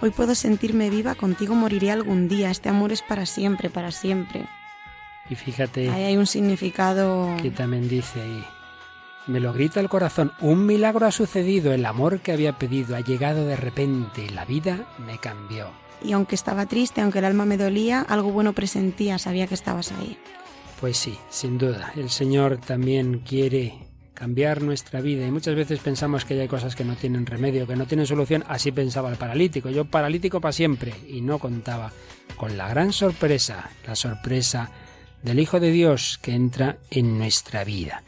[0.00, 4.46] Hoy puedo sentirme viva, contigo moriré algún día, este amor es para siempre, para siempre.
[5.28, 5.90] Y fíjate.
[5.90, 7.36] Ahí hay un significado.
[7.42, 8.44] Que también dice ahí.
[9.26, 13.00] Me lo grita el corazón, un milagro ha sucedido, el amor que había pedido ha
[13.00, 15.72] llegado de repente, la vida me cambió.
[16.00, 19.90] Y aunque estaba triste, aunque el alma me dolía, algo bueno presentía, sabía que estabas
[19.90, 20.16] ahí.
[20.80, 21.92] Pues sí, sin duda.
[21.94, 23.74] El Señor también quiere
[24.14, 27.76] cambiar nuestra vida y muchas veces pensamos que hay cosas que no tienen remedio, que
[27.76, 28.44] no tienen solución.
[28.48, 29.68] Así pensaba el paralítico.
[29.68, 31.92] Yo paralítico para siempre y no contaba
[32.36, 34.70] con la gran sorpresa, la sorpresa
[35.22, 38.02] del Hijo de Dios que entra en nuestra vida.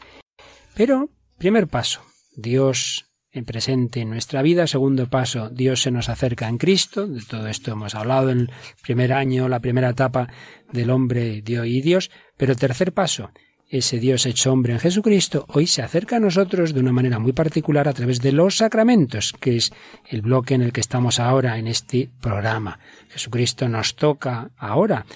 [0.73, 2.01] Pero, primer paso,
[2.35, 4.67] Dios en presente en nuestra vida.
[4.67, 7.07] Segundo paso, Dios se nos acerca en Cristo.
[7.07, 10.29] De todo esto hemos hablado en el primer año, la primera etapa
[10.71, 12.11] del hombre, Dios y Dios.
[12.37, 13.31] Pero tercer paso,
[13.69, 17.33] ese Dios hecho hombre en Jesucristo hoy se acerca a nosotros de una manera muy
[17.33, 19.73] particular a través de los sacramentos, que es
[20.07, 22.77] el bloque en el que estamos ahora en este programa.
[23.09, 25.07] Jesucristo nos toca ahora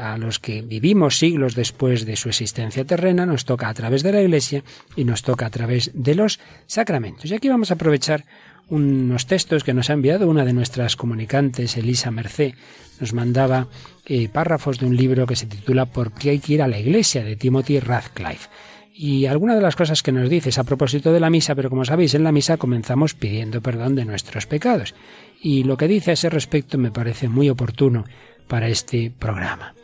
[0.00, 4.12] a los que vivimos siglos después de su existencia terrena, nos toca a través de
[4.12, 4.62] la Iglesia
[4.96, 7.30] y nos toca a través de los sacramentos.
[7.30, 8.24] Y aquí vamos a aprovechar
[8.68, 12.54] unos textos que nos ha enviado una de nuestras comunicantes, Elisa Mercé.
[13.00, 13.68] Nos mandaba
[14.06, 16.78] eh, párrafos de un libro que se titula ¿Por qué hay que ir a la
[16.78, 17.24] Iglesia?
[17.24, 18.48] de Timothy Radcliffe.
[18.96, 21.68] Y alguna de las cosas que nos dice es a propósito de la misa, pero
[21.68, 24.94] como sabéis, en la misa comenzamos pidiendo perdón de nuestros pecados.
[25.42, 28.04] Y lo que dice a ese respecto me parece muy oportuno
[28.46, 29.74] para este programa.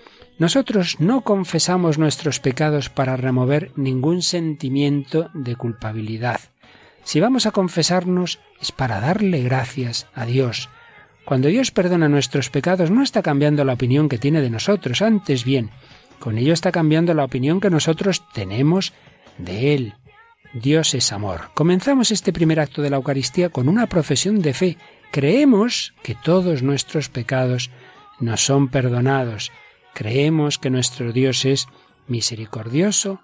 [0.40, 6.40] Nosotros no confesamos nuestros pecados para remover ningún sentimiento de culpabilidad.
[7.04, 10.70] Si vamos a confesarnos es para darle gracias a Dios.
[11.26, 15.44] Cuando Dios perdona nuestros pecados no está cambiando la opinión que tiene de nosotros, antes
[15.44, 15.68] bien,
[16.18, 18.94] con ello está cambiando la opinión que nosotros tenemos
[19.36, 19.94] de Él.
[20.54, 21.50] Dios es amor.
[21.52, 24.78] Comenzamos este primer acto de la Eucaristía con una profesión de fe.
[25.10, 27.70] Creemos que todos nuestros pecados
[28.20, 29.52] nos son perdonados.
[29.94, 31.66] Creemos que nuestro Dios es
[32.06, 33.20] misericordioso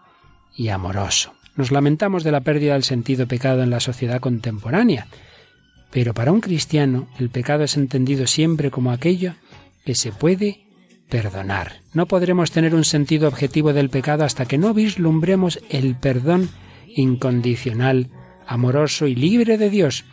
[0.54, 1.32] y amoroso.
[1.56, 5.06] Nos lamentamos de la pérdida del sentido pecado en la sociedad contemporánea,
[5.90, 9.34] pero para un cristiano el pecado es entendido siempre como aquello
[9.84, 10.66] que se puede
[11.08, 11.80] perdonar.
[11.94, 16.50] No podremos tener un sentido objetivo del pecado hasta que no vislumbremos el perdón
[16.88, 18.10] incondicional,
[18.46, 20.04] amoroso y libre de Dios.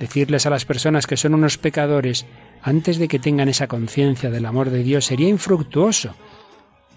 [0.00, 2.24] Decirles a las personas que son unos pecadores
[2.62, 6.14] antes de que tengan esa conciencia del amor de Dios sería infructuoso.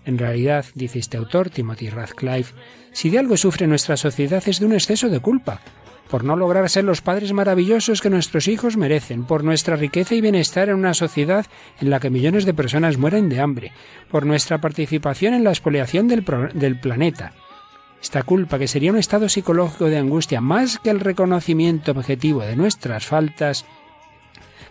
[0.05, 2.55] En realidad, dice este autor, Timothy Radcliffe,
[2.93, 5.59] si de algo sufre nuestra sociedad es de un exceso de culpa,
[6.09, 10.21] por no lograr ser los padres maravillosos que nuestros hijos merecen, por nuestra riqueza y
[10.21, 11.45] bienestar en una sociedad
[11.81, 13.73] en la que millones de personas mueren de hambre,
[14.11, 17.33] por nuestra participación en la expoliación del, del planeta.
[18.03, 22.57] Esta culpa, que sería un estado psicológico de angustia más que el reconocimiento objetivo de
[22.57, 23.65] nuestras faltas,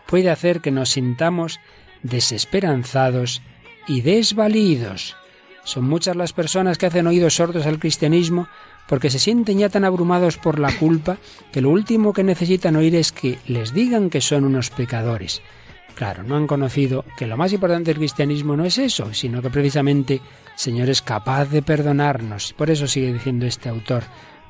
[0.07, 1.59] puede hacer que nos sintamos
[2.03, 3.41] desesperanzados
[3.89, 5.17] y desvalidos.
[5.65, 8.49] Son muchas las personas que hacen oídos sordos al cristianismo
[8.87, 11.17] porque se sienten ya tan abrumados por la culpa
[11.53, 15.41] que lo último que necesitan oír es que les digan que son unos pecadores.
[16.03, 19.51] Claro, no han conocido que lo más importante del cristianismo no es eso, sino que
[19.51, 20.21] precisamente el
[20.57, 22.55] Señor es capaz de perdonarnos.
[22.55, 24.03] Por eso sigue diciendo este autor,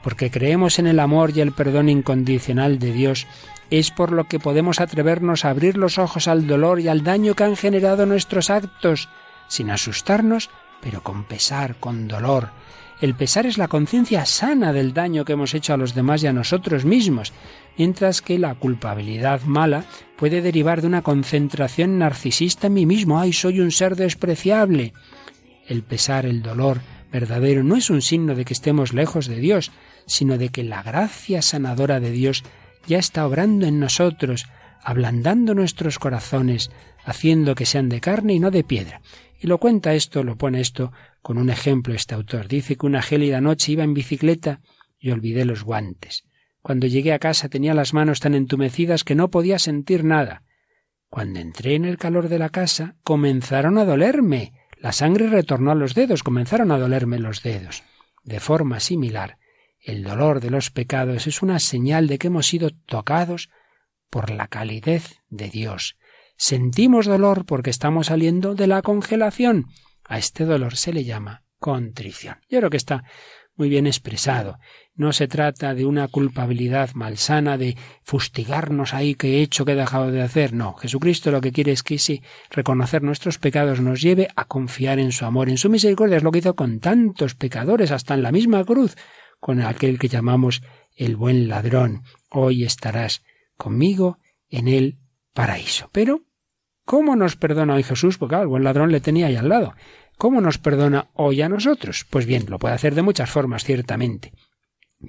[0.03, 3.27] porque creemos en el amor y el perdón incondicional de Dios,
[3.69, 7.35] es por lo que podemos atrevernos a abrir los ojos al dolor y al daño
[7.35, 9.11] que han generado nuestros actos,
[9.47, 10.49] sin asustarnos
[10.83, 12.51] pero con pesar, con dolor.
[13.03, 16.29] El pesar es la conciencia sana del daño que hemos hecho a los demás y
[16.29, 17.33] a nosotros mismos,
[17.77, 19.85] mientras que la culpabilidad mala
[20.17, 23.19] puede derivar de una concentración narcisista en mí mismo.
[23.19, 24.93] ¡Ay, soy un ser despreciable!
[25.67, 29.73] El pesar, el dolor verdadero no es un signo de que estemos lejos de Dios,
[30.07, 32.45] sino de que la gracia sanadora de Dios
[32.87, 34.47] ya está obrando en nosotros,
[34.81, 36.71] ablandando nuestros corazones,
[37.05, 39.01] haciendo que sean de carne y no de piedra.
[39.41, 42.49] Y lo cuenta esto, lo pone esto con un ejemplo este autor.
[42.49, 44.61] Dice que una gélida noche iba en bicicleta
[44.99, 46.25] y olvidé los guantes.
[46.61, 50.43] Cuando llegué a casa tenía las manos tan entumecidas que no podía sentir nada.
[51.09, 54.53] Cuando entré en el calor de la casa, comenzaron a dolerme.
[54.79, 57.83] La sangre retornó a los dedos, comenzaron a dolerme los dedos.
[58.25, 59.39] De forma similar,
[59.81, 63.51] el dolor de los pecados es una señal de que hemos sido tocados
[64.11, 65.97] por la calidez de Dios,
[66.45, 69.67] Sentimos dolor porque estamos saliendo de la congelación.
[70.05, 72.37] A este dolor se le llama contrición.
[72.49, 73.05] Yo creo que está
[73.55, 74.59] muy bien expresado.
[74.95, 79.77] No se trata de una culpabilidad malsana, de fustigarnos ahí que he hecho, que he
[79.77, 80.53] dejado de hacer.
[80.53, 84.99] No, Jesucristo lo que quiere es que si reconocer nuestros pecados nos lleve a confiar
[84.99, 86.17] en su amor, en su misericordia.
[86.17, 88.97] Es lo que hizo con tantos pecadores, hasta en la misma cruz,
[89.41, 90.62] con aquel que llamamos
[90.97, 92.03] el buen ladrón.
[92.31, 93.23] Hoy estarás
[93.57, 94.99] conmigo en el
[95.33, 95.88] paraíso.
[95.93, 96.23] Pero
[96.93, 98.19] ¿Cómo nos perdona hoy Jesús?
[98.19, 99.73] Porque el buen ladrón le tenía ahí al lado.
[100.19, 102.05] ¿Cómo nos perdona hoy a nosotros?
[102.11, 104.35] Pues bien, lo puede hacer de muchas formas, ciertamente.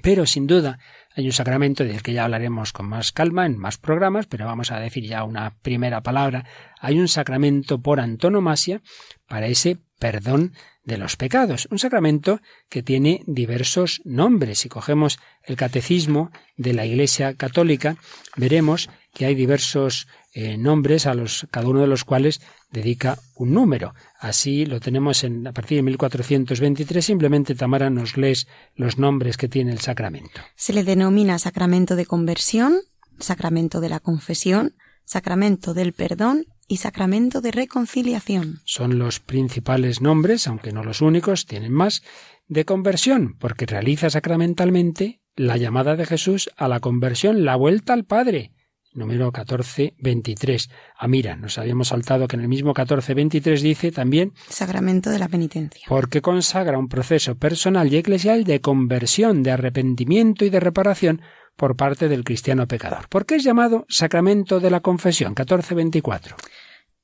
[0.02, 0.78] Pero sin duda
[1.16, 4.72] hay un sacramento del que ya hablaremos con más calma en más programas, pero vamos
[4.72, 6.44] a decir ya una primera palabra.
[6.80, 8.82] Hay un sacramento por antonomasia
[9.28, 11.68] para ese perdón de los pecados.
[11.70, 14.58] Un sacramento que tiene diversos nombres.
[14.58, 17.96] Si cogemos el catecismo de la Iglesia Católica,
[18.36, 23.54] veremos que hay diversos eh, nombres a los, cada uno de los cuales dedica un
[23.54, 23.94] número.
[24.18, 27.04] Así lo tenemos en, a partir de 1423.
[27.04, 30.40] Simplemente Tamara nos lees los nombres que tiene el sacramento.
[30.56, 31.03] Se le denomina
[31.38, 32.80] sacramento de conversión,
[33.18, 34.74] sacramento de la confesión,
[35.04, 38.60] sacramento del perdón y sacramento de reconciliación.
[38.64, 42.02] Son los principales nombres, aunque no los únicos, tienen más,
[42.48, 48.04] de conversión, porque realiza sacramentalmente la llamada de Jesús a la conversión, la vuelta al
[48.04, 48.52] Padre,
[48.94, 50.70] número 1423.
[50.96, 55.28] Ah, mira, nos habíamos saltado que en el mismo 1423 dice también Sacramento de la
[55.28, 55.86] penitencia.
[55.88, 61.20] Porque consagra un proceso personal y eclesial de conversión, de arrepentimiento y de reparación
[61.56, 63.08] por parte del cristiano pecador.
[63.08, 66.36] ¿Por qué es llamado Sacramento de la Confesión 1424?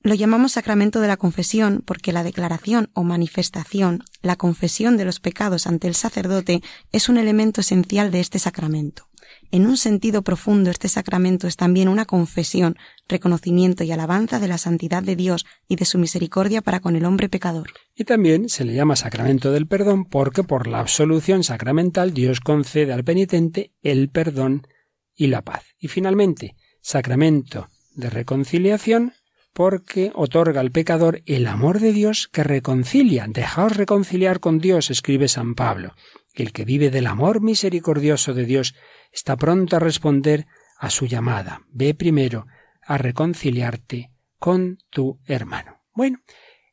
[0.03, 5.21] Lo llamamos sacramento de la confesión porque la declaración o manifestación, la confesión de los
[5.21, 9.10] pecados ante el sacerdote, es un elemento esencial de este sacramento.
[9.53, 12.77] En un sentido profundo, este sacramento es también una confesión,
[13.09, 17.05] reconocimiento y alabanza de la santidad de Dios y de su misericordia para con el
[17.05, 17.71] hombre pecador.
[17.97, 22.93] Y también se le llama sacramento del perdón porque por la absolución sacramental Dios concede
[22.93, 24.69] al penitente el perdón
[25.17, 25.65] y la paz.
[25.81, 29.15] Y finalmente, sacramento de reconciliación
[29.53, 33.27] porque otorga al pecador el amor de Dios que reconcilia.
[33.29, 35.95] Dejaos reconciliar con Dios, escribe San Pablo.
[36.35, 38.75] El que vive del amor misericordioso de Dios
[39.13, 40.47] está pronto a responder
[40.79, 41.63] a su llamada.
[41.69, 42.47] Ve primero
[42.83, 45.83] a reconciliarte con tu hermano.
[45.95, 46.19] Bueno,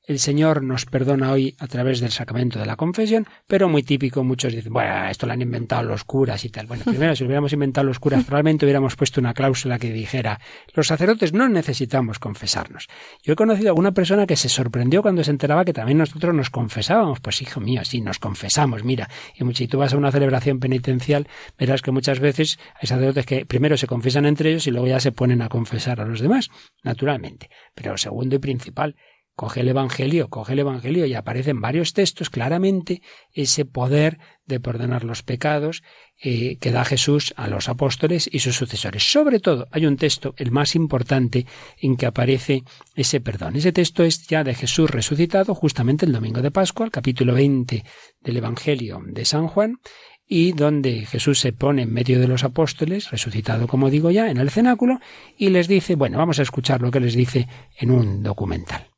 [0.07, 4.23] el Señor nos perdona hoy a través del sacramento de la confesión, pero muy típico,
[4.23, 6.65] muchos dicen, bueno, esto lo han inventado los curas y tal.
[6.65, 10.39] Bueno, primero, si hubiéramos inventado los curas, probablemente hubiéramos puesto una cláusula que dijera,
[10.73, 12.87] los sacerdotes no necesitamos confesarnos.
[13.21, 16.33] Yo he conocido a alguna persona que se sorprendió cuando se enteraba que también nosotros
[16.33, 17.19] nos confesábamos.
[17.19, 19.09] Pues hijo mío, sí, nos confesamos, mira.
[19.35, 21.27] Y si tú vas a una celebración penitencial,
[21.59, 25.01] verás que muchas veces hay sacerdotes que primero se confiesan entre ellos y luego ya
[25.01, 26.49] se ponen a confesar a los demás,
[26.81, 27.49] naturalmente.
[27.75, 28.95] Pero segundo y principal,
[29.37, 34.17] Coge el Evangelio, coge el Evangelio y aparece en varios textos claramente ese poder
[34.47, 35.83] de perdonar los pecados
[36.19, 39.03] eh, que da Jesús a los apóstoles y sus sucesores.
[39.03, 41.45] Sobre todo hay un texto, el más importante,
[41.79, 42.63] en que aparece
[42.95, 43.55] ese perdón.
[43.55, 47.83] Ese texto es ya de Jesús resucitado, justamente el domingo de Pascua, el capítulo 20
[48.21, 49.77] del Evangelio de San Juan,
[50.25, 54.37] y donde Jesús se pone en medio de los apóstoles, resucitado como digo ya, en
[54.37, 54.99] el cenáculo,
[55.37, 58.96] y les dice, bueno, vamos a escuchar lo que les dice en un documental.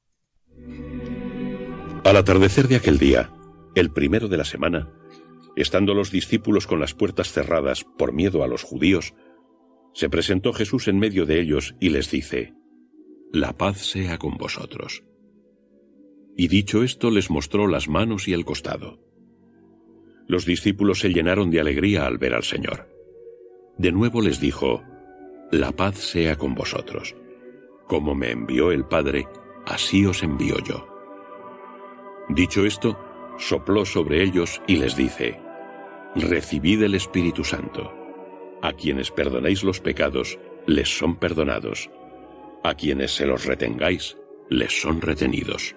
[2.04, 3.30] Al atardecer de aquel día,
[3.76, 4.90] el primero de la semana,
[5.56, 9.14] estando los discípulos con las puertas cerradas por miedo a los judíos,
[9.94, 12.54] se presentó Jesús en medio de ellos y les dice,
[13.34, 15.04] La paz sea con vosotros.
[16.38, 19.00] Y dicho esto les mostró las manos y el costado.
[20.26, 22.88] Los discípulos se llenaron de alegría al ver al Señor.
[23.78, 24.84] De nuevo les dijo,
[25.52, 27.16] La paz sea con vosotros.
[27.88, 29.28] Como me envió el Padre,
[29.66, 30.99] así os envío yo.
[32.30, 32.98] Dicho esto,
[33.40, 35.40] sopló sobre ellos y les dice,
[36.16, 37.92] Recibid el Espíritu Santo.
[38.62, 41.90] A quienes perdonéis los pecados, les son perdonados.
[42.64, 44.16] A quienes se los retengáis,
[44.50, 45.76] les son retenidos.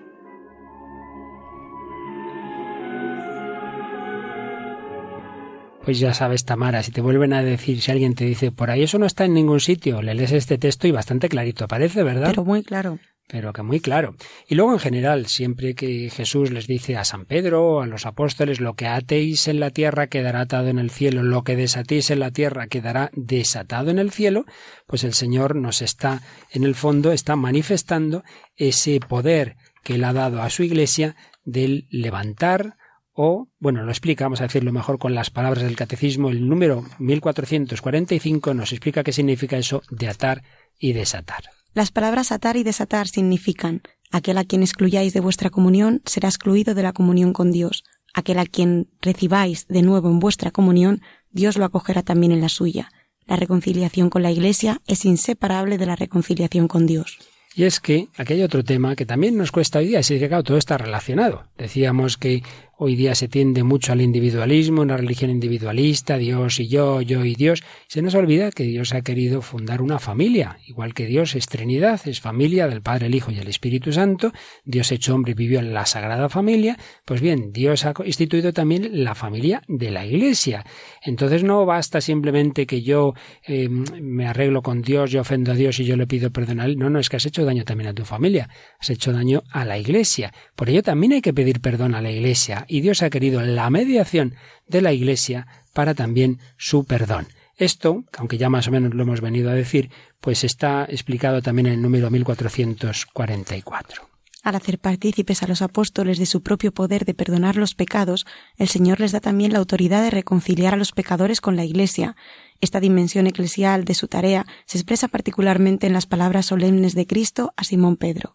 [5.84, 8.82] Pues ya sabes, Tamara, si te vuelven a decir, si alguien te dice, por ahí
[8.82, 12.28] eso no está en ningún sitio, le lees este texto y bastante clarito aparece, ¿verdad?
[12.30, 12.98] Pero muy claro
[13.32, 14.14] pero que muy claro.
[14.46, 18.60] Y luego en general, siempre que Jesús les dice a San Pedro, a los apóstoles,
[18.60, 22.18] lo que atéis en la tierra quedará atado en el cielo, lo que desatéis en
[22.18, 24.44] la tierra quedará desatado en el cielo,
[24.86, 26.20] pues el Señor nos está,
[26.50, 28.22] en el fondo, está manifestando
[28.54, 32.76] ese poder que él ha dado a su iglesia del levantar,
[33.14, 36.84] o, bueno, lo explica, vamos a decirlo mejor con las palabras del catecismo, el número
[36.98, 40.42] 1445 nos explica qué significa eso de atar
[40.78, 41.61] y desatar.
[41.74, 46.74] Las palabras atar y desatar significan aquel a quien excluyáis de vuestra comunión será excluido
[46.74, 51.00] de la comunión con Dios, aquel a quien recibáis de nuevo en vuestra comunión,
[51.30, 52.90] Dios lo acogerá también en la suya.
[53.26, 57.18] La reconciliación con la Iglesia es inseparable de la reconciliación con Dios.
[57.54, 60.28] Y es que aquí hay otro tema que también nos cuesta hoy día, es que
[60.28, 61.44] claro, todo está relacionado.
[61.56, 62.42] Decíamos que
[62.84, 67.36] Hoy día se tiende mucho al individualismo, una religión individualista, Dios y yo, yo y
[67.36, 67.62] Dios.
[67.86, 72.00] Se nos olvida que Dios ha querido fundar una familia, igual que Dios es Trinidad,
[72.06, 74.32] es familia del Padre, el Hijo y el Espíritu Santo.
[74.64, 76.76] Dios hecho hombre y vivió en la Sagrada Familia.
[77.04, 80.64] Pues bien, Dios ha instituido también la familia de la Iglesia.
[81.04, 83.14] Entonces no basta simplemente que yo
[83.46, 86.64] eh, me arreglo con Dios, yo ofendo a Dios y yo le pido perdón a
[86.64, 86.76] él.
[86.76, 88.48] No, no, es que has hecho daño también a tu familia,
[88.80, 90.32] has hecho daño a la Iglesia.
[90.56, 93.68] Por ello también hay que pedir perdón a la Iglesia y Dios ha querido la
[93.68, 94.34] mediación
[94.66, 97.26] de la Iglesia para también su perdón.
[97.58, 99.90] Esto, aunque ya más o menos lo hemos venido a decir,
[100.22, 104.08] pues está explicado también en el número 1444.
[104.42, 108.24] Al hacer partícipes a los apóstoles de su propio poder de perdonar los pecados,
[108.56, 112.16] el Señor les da también la autoridad de reconciliar a los pecadores con la Iglesia.
[112.62, 117.52] Esta dimensión eclesial de su tarea se expresa particularmente en las palabras solemnes de Cristo
[117.58, 118.34] a Simón Pedro.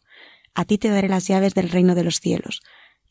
[0.54, 2.62] A ti te daré las llaves del reino de los cielos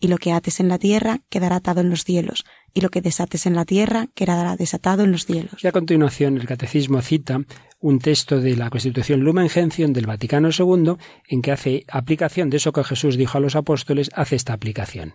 [0.00, 2.44] y lo que ates en la tierra quedará atado en los cielos,
[2.74, 5.62] y lo que desates en la tierra quedará desatado en los cielos.
[5.62, 7.40] Y a continuación el Catecismo cita
[7.80, 10.96] un texto de la Constitución Lumen Gentium del Vaticano II
[11.28, 15.14] en que hace aplicación de eso que Jesús dijo a los apóstoles, hace esta aplicación.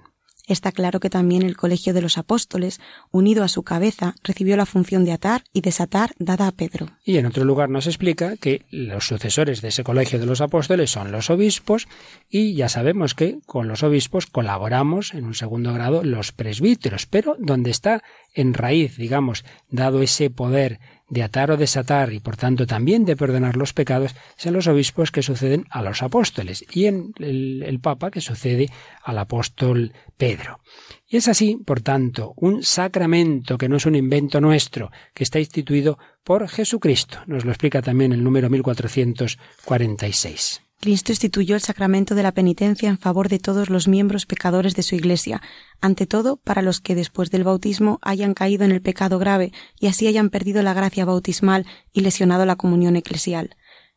[0.54, 2.80] Está claro que también el Colegio de los Apóstoles,
[3.12, 6.88] unido a su cabeza, recibió la función de atar y desatar dada a Pedro.
[7.04, 10.92] Y en otro lugar nos explica que los sucesores de ese Colegio de los Apóstoles
[10.92, 11.88] son los obispos
[12.30, 17.36] y ya sabemos que con los obispos colaboramos en un segundo grado los presbíteros, pero
[17.40, 20.80] donde está en raíz, digamos, dado ese poder
[21.12, 25.12] de atar o desatar y por tanto también de perdonar los pecados son los obispos
[25.12, 28.70] que suceden a los apóstoles y en el, el, Papa que sucede
[29.04, 30.62] al apóstol Pedro.
[31.08, 35.40] Y es así, por tanto, un sacramento que no es un invento nuestro, que está
[35.40, 37.20] instituido por Jesucristo.
[37.28, 40.62] Nos lo explica también el número 1446.
[40.82, 44.82] Cristo instituyó el sacramento de la penitencia en favor de todos los miembros pecadores de
[44.82, 45.40] su Iglesia,
[45.80, 49.86] ante todo para los que después del bautismo hayan caído en el pecado grave y
[49.86, 53.56] así hayan perdido la gracia bautismal y lesionado la comunión eclesial.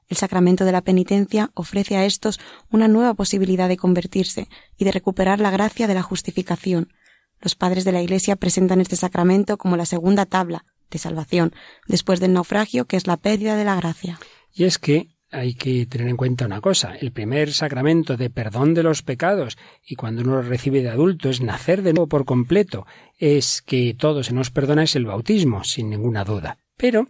[0.09, 2.39] El sacramento de la penitencia ofrece a estos
[2.71, 6.93] una nueva posibilidad de convertirse y de recuperar la gracia de la justificación.
[7.41, 11.55] Los padres de la Iglesia presentan este sacramento como la segunda tabla de salvación,
[11.89, 14.21] después del naufragio, que es la pérdida de la gracia.
[14.53, 16.95] Y es que hay que tener en cuenta una cosa.
[16.95, 21.29] El primer sacramento de perdón de los pecados y cuando uno lo recibe de adulto
[21.29, 22.87] es nacer de nuevo por completo,
[23.19, 26.59] es que todo se nos perdona es el bautismo, sin ninguna duda.
[26.77, 27.09] Pero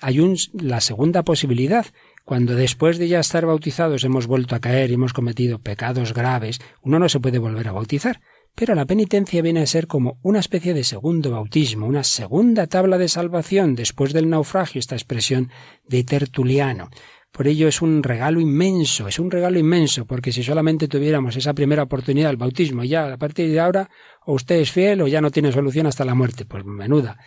[0.00, 0.20] hay
[0.52, 1.86] la segunda posibilidad.
[2.24, 6.60] Cuando después de ya estar bautizados hemos vuelto a caer y hemos cometido pecados graves,
[6.82, 8.20] uno no se puede volver a bautizar.
[8.54, 12.98] Pero la penitencia viene a ser como una especie de segundo bautismo, una segunda tabla
[12.98, 15.50] de salvación después del naufragio, esta expresión
[15.86, 16.90] de Tertuliano.
[17.30, 21.54] Por ello es un regalo inmenso, es un regalo inmenso, porque si solamente tuviéramos esa
[21.54, 23.90] primera oportunidad del bautismo, ya a partir de ahora
[24.24, 27.18] o usted es fiel o ya no tiene solución hasta la muerte, pues menuda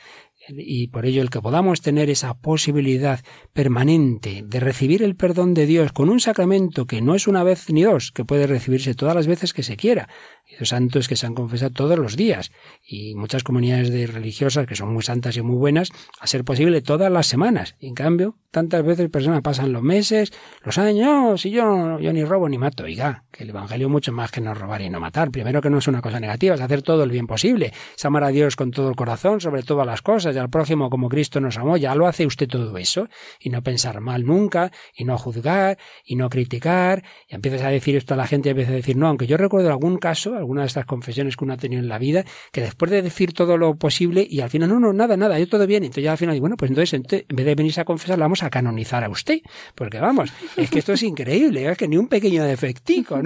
[0.50, 3.20] y por ello el que podamos tener esa posibilidad
[3.54, 7.70] permanente de recibir el perdón de Dios con un sacramento que no es una vez
[7.70, 10.10] ni dos, que puede recibirse todas las veces que se quiera.
[10.48, 12.52] Y los santos que se han confesado todos los días
[12.86, 16.82] y muchas comunidades de religiosas que son muy santas y muy buenas, a ser posible
[16.82, 17.76] todas las semanas.
[17.80, 20.34] Y en cambio, tantas veces personas pasan los meses,
[20.64, 22.84] los años, y yo, yo ni robo ni mato.
[22.84, 25.32] Oiga, que el Evangelio mucho más que no robar y no matar.
[25.32, 27.74] Primero que no es una cosa negativa, es hacer todo el bien posible.
[27.98, 30.90] Es amar a Dios con todo el corazón, sobre todas las cosas, y al prójimo
[30.90, 31.78] como Cristo nos amó.
[31.78, 33.08] Ya lo hace usted todo eso.
[33.40, 37.04] Y no pensar mal nunca, y no juzgar, y no criticar.
[37.28, 39.38] Y empiezas a decir esto a la gente y empiezas a decir no, aunque yo
[39.38, 42.62] recuerdo algún caso, alguna de estas confesiones que uno ha tenido en la vida, que
[42.62, 45.66] después de decir todo lo posible y al final, no, no, nada, nada, yo todo
[45.66, 45.84] bien.
[45.84, 48.44] Entonces ya al final, bueno, pues entonces en vez de venirse a confesar, la vamos
[48.44, 49.40] a canonizar a usted.
[49.76, 53.21] Porque vamos, es que esto es increíble, es que ni un pequeño defectico,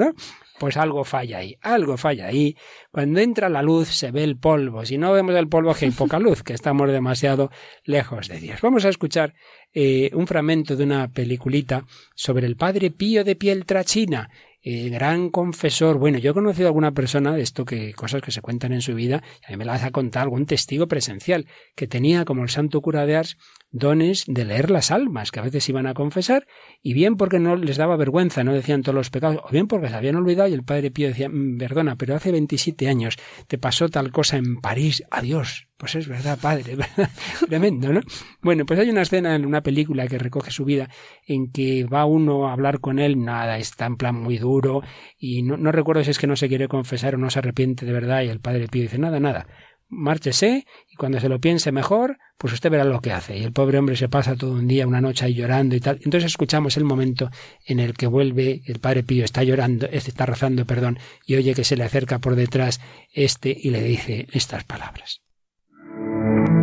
[0.58, 2.56] Pues algo falla ahí, algo falla ahí.
[2.90, 4.86] Cuando entra la luz se ve el polvo.
[4.86, 7.52] Si no vemos el polvo, que hay poca luz, que estamos demasiado
[7.84, 8.62] lejos de Dios.
[8.62, 9.34] Vamos a escuchar
[9.74, 11.86] eh, un fragmento de una peliculita
[12.16, 14.30] sobre el padre Pío de Pieltrachina,
[14.66, 16.00] gran confesor.
[16.00, 18.82] Bueno, yo he conocido a alguna persona de esto que cosas que se cuentan en
[18.82, 21.46] su vida, y a mí me las ha contado algún testigo presencial,
[21.76, 23.38] que tenía como el santo cura de Ars
[23.72, 26.48] dones de leer las almas, que a veces iban a confesar,
[26.82, 29.90] y bien porque no les daba vergüenza, no decían todos los pecados, o bien porque
[29.90, 33.58] se habían olvidado y el padre Pío decía, mm, perdona, pero hace 27 años te
[33.58, 35.68] pasó tal cosa en París, adiós.
[35.78, 37.10] Pues es verdad, padre, ¿verdad?
[37.48, 38.02] Tremendo, ¿no?
[38.42, 40.90] Bueno, pues hay una escena en una película que recoge su vida
[41.28, 44.84] en que va uno a hablar con él, nada, está en plan muy duro,
[45.18, 47.92] y no, recuerdo si es que no se quiere confesar o no se arrepiente de
[47.92, 49.48] verdad, y el padre Pío dice, nada, nada,
[49.90, 53.38] márchese y cuando se lo piense mejor, pues usted verá lo que hace.
[53.38, 56.00] Y el pobre hombre se pasa todo un día, una noche ahí llorando y tal.
[56.04, 57.30] Entonces escuchamos el momento
[57.66, 61.64] en el que vuelve, el padre Pío está llorando, está rezando, perdón, y oye que
[61.64, 62.82] se le acerca por detrás
[63.14, 65.25] este y le dice estas palabras.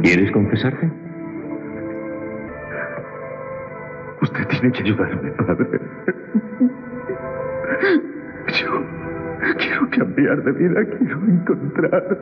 [0.03, 0.91] ¿Quieres confesarte?
[4.21, 5.81] Usted tiene que ayudarme, padre.
[8.61, 8.85] Yo
[9.59, 12.19] quiero cambiar de vida, quiero encontrar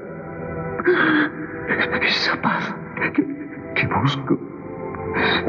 [2.02, 2.74] esa paz
[3.14, 3.24] que,
[3.74, 4.38] que busco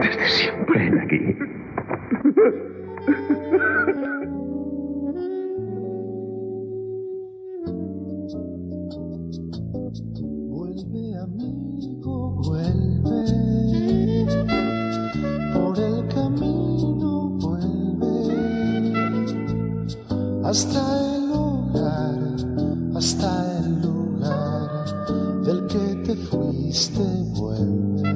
[0.02, 1.38] desde siempre en aquí.
[12.02, 13.26] Vuelve.
[15.54, 18.16] Por el camino vuelve.
[20.44, 20.82] Hasta
[21.16, 22.20] el hogar,
[22.96, 27.04] hasta el lugar del que te fuiste
[27.36, 28.16] vuelve.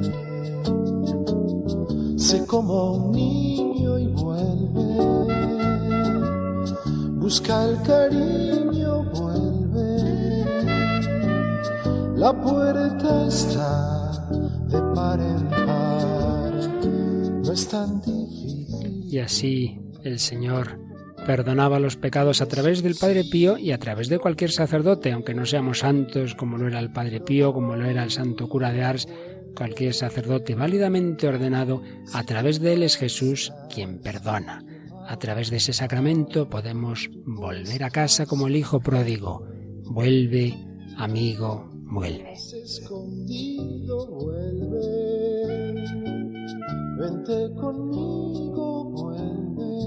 [2.18, 4.86] Sé como un niño y vuelve.
[7.18, 8.65] Busca el cariño,
[12.16, 14.30] La puerta está
[14.68, 16.54] de par en par.
[17.44, 19.04] No es tan difícil.
[19.06, 20.80] Y así el Señor
[21.26, 25.34] perdonaba los pecados a través del Padre Pío y a través de cualquier sacerdote, aunque
[25.34, 28.72] no seamos santos como lo era el Padre Pío, como lo era el santo cura
[28.72, 29.06] de Ars,
[29.54, 31.82] cualquier sacerdote válidamente ordenado,
[32.14, 34.64] a través de él es Jesús quien perdona.
[35.06, 39.46] A través de ese sacramento podemos volver a casa como el hijo pródigo.
[39.84, 40.54] Vuelve,
[40.96, 42.32] amigo, vuelve.
[42.62, 45.74] escondido vuelve,
[46.98, 49.78] vente conmigo vuelve,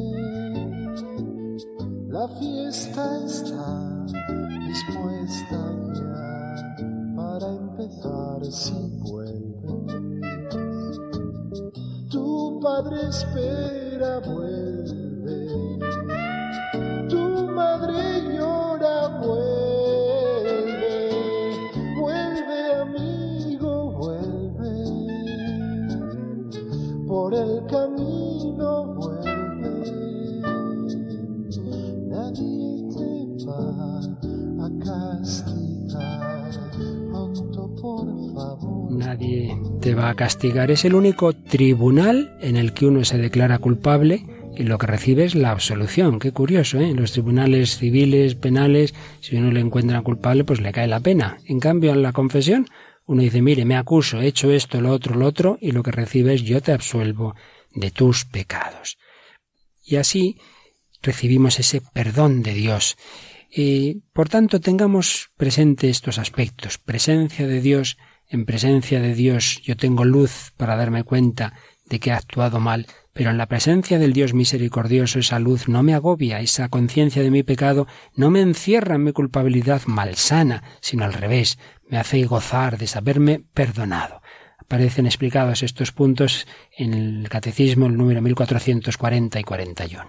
[2.07, 4.05] la fiesta está
[4.67, 5.59] dispuesta
[5.93, 6.75] ya
[7.15, 9.69] para empezar si vuelve.
[12.09, 15.68] Tu padre espera vuelve,
[39.81, 40.71] te va a castigar.
[40.71, 44.25] Es el único tribunal en el que uno se declara culpable
[44.55, 46.19] y lo que recibe es la absolución.
[46.19, 46.89] Qué curioso, ¿eh?
[46.89, 51.37] En los tribunales civiles, penales, si uno le encuentra culpable, pues le cae la pena.
[51.45, 52.67] En cambio, en la confesión,
[53.05, 55.91] uno dice, mire, me acuso, he hecho esto, lo otro, lo otro, y lo que
[55.91, 57.35] recibe es yo te absuelvo
[57.73, 58.97] de tus pecados.
[59.85, 60.37] Y así
[61.01, 62.97] recibimos ese perdón de Dios.
[63.49, 66.77] Y por tanto, tengamos presente estos aspectos.
[66.77, 67.97] Presencia de Dios,
[68.29, 71.53] en presencia de Dios yo tengo luz para darme cuenta
[71.85, 75.81] de que he actuado mal, pero en la presencia del Dios misericordioso esa luz no
[75.81, 81.03] me agobia, esa conciencia de mi pecado no me encierra en mi culpabilidad malsana, sino
[81.03, 81.57] al revés,
[81.89, 84.21] me hace gozar de saberme perdonado.
[84.59, 86.45] Aparecen explicados estos puntos
[86.77, 90.05] en el Catecismo, el número 1440 y 41.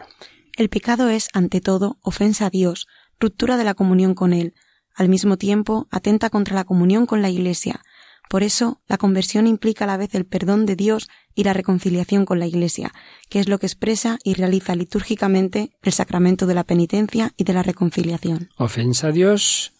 [0.56, 2.86] El pecado es, ante todo, ofensa a Dios,
[3.18, 4.52] ruptura de la comunión con Él.
[4.94, 7.80] Al mismo tiempo, atenta contra la comunión con la Iglesia.
[8.30, 12.24] Por eso, la conversión implica a la vez el perdón de Dios y la reconciliación
[12.24, 12.92] con la Iglesia,
[13.28, 17.52] que es lo que expresa y realiza litúrgicamente el sacramento de la penitencia y de
[17.54, 18.48] la reconciliación.
[18.56, 19.72] Ofensa a Dios,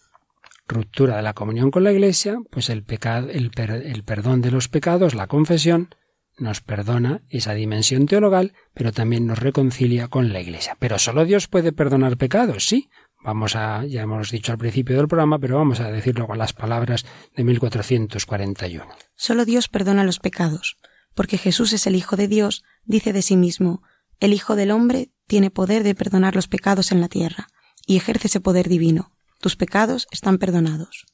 [0.67, 4.51] ruptura de la comunión con la Iglesia, pues el, pecado, el, per, el perdón de
[4.51, 5.95] los pecados, la confesión,
[6.37, 10.75] nos perdona esa dimensión teologal, pero también nos reconcilia con la Iglesia.
[10.77, 12.89] Pero solo Dios puede perdonar pecados, sí.
[13.23, 16.53] Vamos a, ya hemos dicho al principio del programa, pero vamos a decirlo con las
[16.53, 17.05] palabras
[17.35, 18.85] de 1441.
[19.15, 20.77] Solo Dios perdona los pecados,
[21.13, 23.83] porque Jesús es el Hijo de Dios, dice de sí mismo,
[24.19, 27.47] el Hijo del Hombre tiene poder de perdonar los pecados en la tierra,
[27.85, 29.11] y ejerce ese poder divino.
[29.39, 31.05] Tus pecados están perdonados.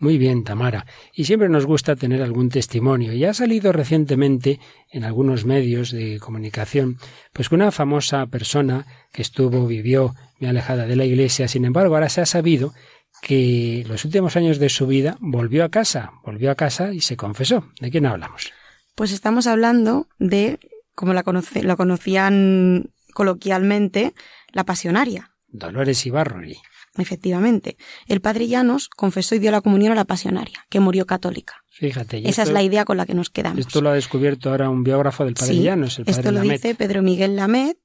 [0.00, 0.86] Muy bien, Tamara.
[1.12, 3.12] Y siempre nos gusta tener algún testimonio.
[3.12, 4.58] Y ha salido recientemente
[4.90, 6.96] en algunos medios de comunicación,
[7.34, 11.94] pues que una famosa persona que estuvo, vivió muy alejada de la iglesia, sin embargo,
[11.94, 12.72] ahora se ha sabido
[13.20, 17.18] que los últimos años de su vida volvió a casa, volvió a casa y se
[17.18, 17.68] confesó.
[17.78, 18.50] ¿De quién hablamos?
[18.94, 20.58] Pues estamos hablando de,
[20.94, 24.14] como la, conoce, la conocían coloquialmente,
[24.52, 25.32] la pasionaria.
[25.48, 26.56] Dolores Ibarruri.
[27.00, 27.76] Efectivamente.
[28.06, 31.54] El padre Llanos confesó y dio la comunión a la pasionaria, que murió católica.
[31.70, 32.18] Fíjate.
[32.18, 33.60] Esa esto, es la idea con la que nos quedamos.
[33.60, 36.40] Esto lo ha descubierto ahora un biógrafo del padre sí, Llanos, el padre Esto lo
[36.40, 37.78] dice Pedro Miguel Lamet,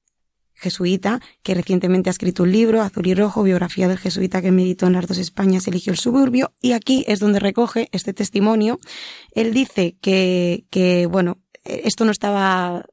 [0.53, 4.87] jesuita, que recientemente ha escrito un libro, Azul y Rojo, biografía del jesuita que meditó
[4.87, 8.79] en las dos Españas, eligió el suburbio, y aquí es donde recoge este testimonio.
[9.31, 12.85] Él dice que, que bueno, esto no estaba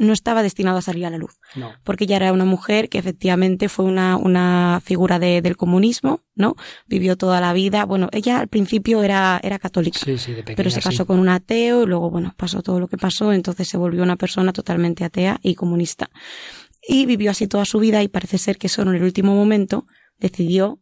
[0.00, 1.38] no estaba destinado a salir a la luz.
[1.54, 1.72] No.
[1.84, 6.56] Porque ella era una mujer que efectivamente fue una, una figura de, del comunismo, ¿no?
[6.86, 7.84] Vivió toda la vida.
[7.84, 9.98] Bueno, ella al principio era, era católica.
[9.98, 11.06] Sí, sí, de pequeña, pero se casó sí.
[11.06, 13.32] con un ateo y luego, bueno, pasó todo lo que pasó.
[13.32, 16.10] Entonces se volvió una persona totalmente atea y comunista.
[16.82, 19.86] Y vivió así toda su vida y parece ser que solo en el último momento
[20.18, 20.80] decidió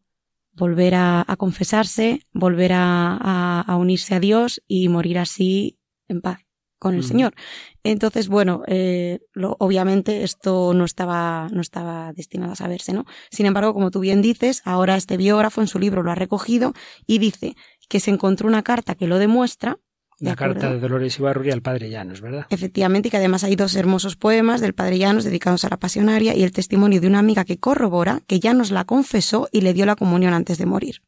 [0.53, 6.21] volver a, a confesarse, volver a, a, a unirse a Dios y morir así en
[6.21, 6.48] paz
[6.79, 7.03] con el.
[7.03, 7.35] Señor.
[7.83, 13.05] Entonces, bueno, eh, lo- obviamente esto no estaba, no estaba destinado a saberse, ¿no?
[13.31, 16.75] Sin embargo, como tú bien dices, ahora este biógrafo en su libro lo ha recogido
[17.07, 17.55] y dice
[17.89, 19.79] que se encontró una carta que lo demuestra.
[20.21, 22.47] ¿de La carta de Dolores Ibarruri al padre Llanos, ¿verdad?
[22.51, 26.35] Efectivamente, y que además hay dos hermosos poemas del padre Llanos dedicados a la pasionaria
[26.35, 29.87] y el testimonio de una amiga que corrobora que Llanos la confesó y le dio
[29.87, 31.03] la comunión antes de morir.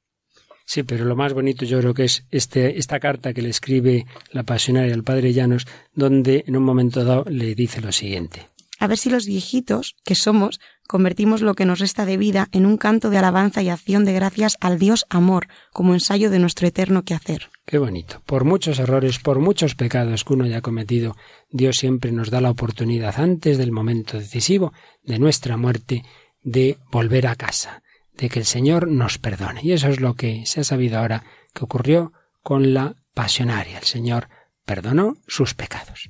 [0.70, 4.06] Sí, pero lo más bonito yo creo que es este, esta carta que le escribe
[4.30, 5.66] la pasionaria al padre Llanos,
[5.96, 8.46] donde en un momento dado le dice lo siguiente.
[8.78, 12.66] A ver si los viejitos, que somos, convertimos lo que nos resta de vida en
[12.66, 16.68] un canto de alabanza y acción de gracias al Dios amor, como ensayo de nuestro
[16.68, 17.50] eterno quehacer.
[17.66, 18.22] Qué bonito.
[18.24, 21.16] Por muchos errores, por muchos pecados que uno haya cometido,
[21.50, 26.04] Dios siempre nos da la oportunidad antes del momento decisivo de nuestra muerte
[26.44, 27.82] de volver a casa,
[28.20, 29.60] de que el Señor nos perdone.
[29.64, 32.12] Y eso es lo que se ha sabido ahora que ocurrió
[32.42, 33.78] con la pasionaria.
[33.78, 34.28] El Señor
[34.64, 36.08] perdonó sus pecados.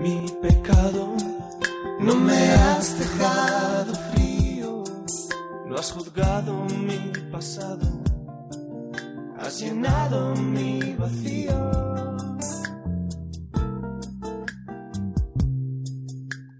[0.00, 1.14] Mi pecado,
[2.00, 4.82] no me has dejado frío,
[5.66, 8.04] no has juzgado mi pasado
[9.44, 11.70] has llenado mi vacío.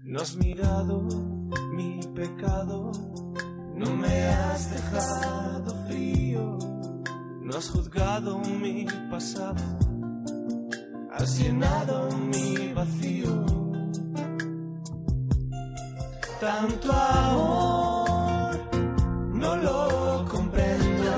[0.03, 1.01] No has mirado
[1.73, 2.91] mi pecado,
[3.75, 6.57] no me has dejado frío,
[7.41, 9.63] no has juzgado mi pasado,
[11.11, 13.45] has llenado mi vacío.
[16.39, 18.59] Tanto amor
[19.33, 21.11] no lo comprendo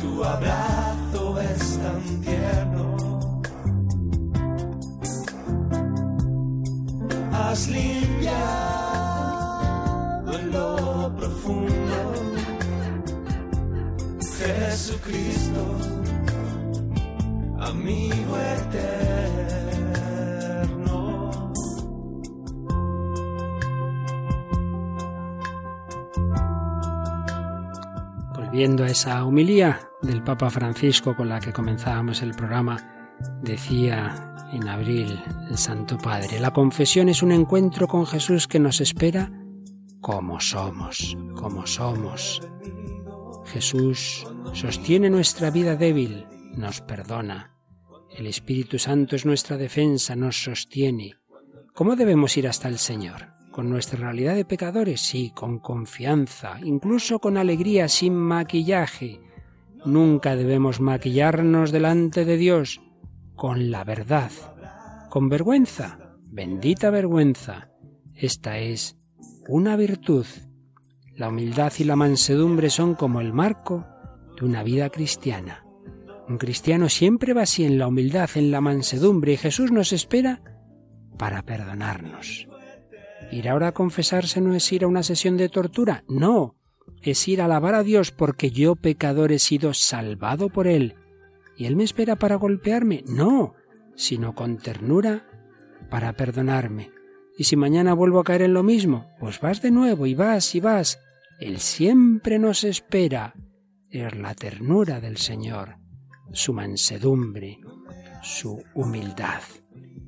[0.00, 2.96] tu abrazo es tan tierno.
[7.32, 7.68] Has
[15.06, 15.62] Jesucristo,
[17.60, 19.80] amigo eterno.
[28.34, 32.76] Volviendo a esa humilía del Papa Francisco con la que comenzábamos el programa,
[33.42, 38.80] decía en abril el Santo Padre, la confesión es un encuentro con Jesús que nos
[38.80, 39.30] espera
[40.00, 42.40] como somos, como somos.
[43.46, 46.26] Jesús sostiene nuestra vida débil,
[46.56, 47.54] nos perdona.
[48.16, 51.16] El Espíritu Santo es nuestra defensa, nos sostiene.
[51.74, 53.28] ¿Cómo debemos ir hasta el Señor?
[53.52, 55.00] ¿Con nuestra realidad de pecadores?
[55.00, 59.20] Sí, con confianza, incluso con alegría, sin maquillaje,
[59.86, 62.82] Nunca debemos maquillarnos delante de Dios
[63.36, 64.32] con la verdad,
[65.10, 67.70] con vergüenza, bendita vergüenza.
[68.12, 68.96] Esta es
[69.46, 70.26] una virtud.
[71.16, 73.86] La humildad y la mansedumbre son como el marco
[74.38, 75.64] de una vida cristiana.
[76.28, 80.42] Un cristiano siempre va así en la humildad, en la mansedumbre, y Jesús nos espera
[81.16, 82.48] para perdonarnos.
[83.32, 86.56] Ir ahora a confesarse no es ir a una sesión de tortura, no,
[87.00, 90.96] es ir a alabar a Dios porque yo pecador he sido salvado por Él.
[91.56, 93.04] ¿Y Él me espera para golpearme?
[93.06, 93.54] No,
[93.94, 95.26] sino con ternura
[95.88, 96.90] para perdonarme.
[97.38, 100.54] Y si mañana vuelvo a caer en lo mismo, pues vas de nuevo y vas
[100.54, 100.98] y vas.
[101.38, 103.34] Él siempre nos espera.
[103.90, 105.76] Es la ternura del Señor,
[106.32, 107.58] su mansedumbre,
[108.22, 109.42] su humildad.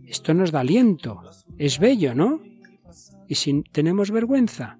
[0.06, 1.22] Esto nos da aliento.
[1.58, 2.40] Es bello, ¿no?
[3.28, 4.78] Y si tenemos vergüenza,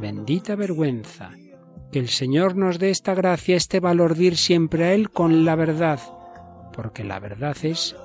[0.00, 1.30] bendita vergüenza.
[1.90, 5.44] Que el Señor nos dé esta gracia, este valor de ir siempre a Él con
[5.44, 6.00] la verdad,
[6.72, 7.96] porque la verdad es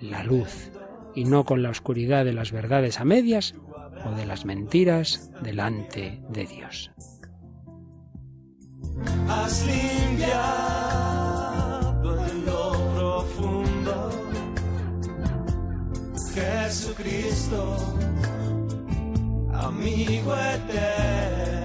[0.00, 0.72] la luz,
[1.14, 3.54] y no con la oscuridad de las verdades a medias
[4.04, 6.90] o de las mentiras delante de Dios.
[9.28, 10.98] Has limpiado
[12.26, 14.10] en lo profundo,
[16.34, 17.76] Jesucristo
[19.68, 21.57] amigo eterno.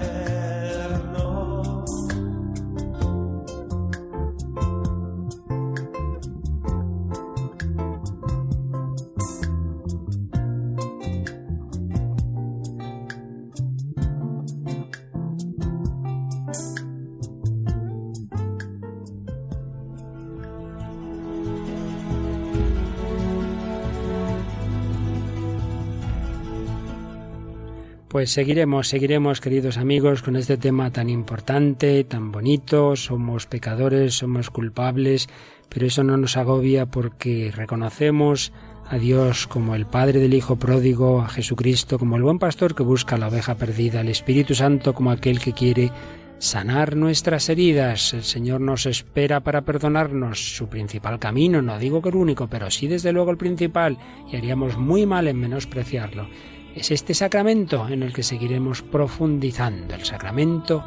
[28.14, 32.94] Pues seguiremos, seguiremos, queridos amigos, con este tema tan importante, tan bonito.
[32.94, 35.28] Somos pecadores, somos culpables,
[35.68, 38.52] pero eso no nos agobia porque reconocemos
[38.88, 42.84] a Dios como el Padre del Hijo pródigo, a Jesucristo como el buen pastor que
[42.84, 45.90] busca la oveja perdida, al Espíritu Santo como aquel que quiere
[46.38, 48.14] sanar nuestras heridas.
[48.14, 50.54] El Señor nos espera para perdonarnos.
[50.54, 53.98] Su principal camino, no digo que el único, pero sí desde luego el principal,
[54.30, 56.28] y haríamos muy mal en menospreciarlo
[56.74, 60.84] es este sacramento en el que seguiremos profundizando, el sacramento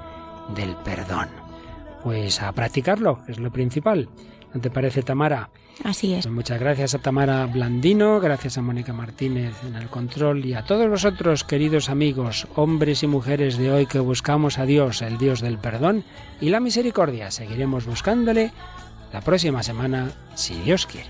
[0.55, 1.29] del perdón.
[2.03, 4.09] Pues a practicarlo, es lo principal.
[4.53, 5.49] ¿No te parece, Tamara?
[5.83, 6.25] Así es.
[6.25, 10.63] Pues muchas gracias a Tamara Blandino, gracias a Mónica Martínez en el control y a
[10.63, 15.41] todos vosotros, queridos amigos, hombres y mujeres de hoy que buscamos a Dios, el Dios
[15.41, 16.03] del perdón
[16.41, 17.29] y la misericordia.
[17.31, 18.51] Seguiremos buscándole
[19.13, 21.09] la próxima semana, si Dios quiere.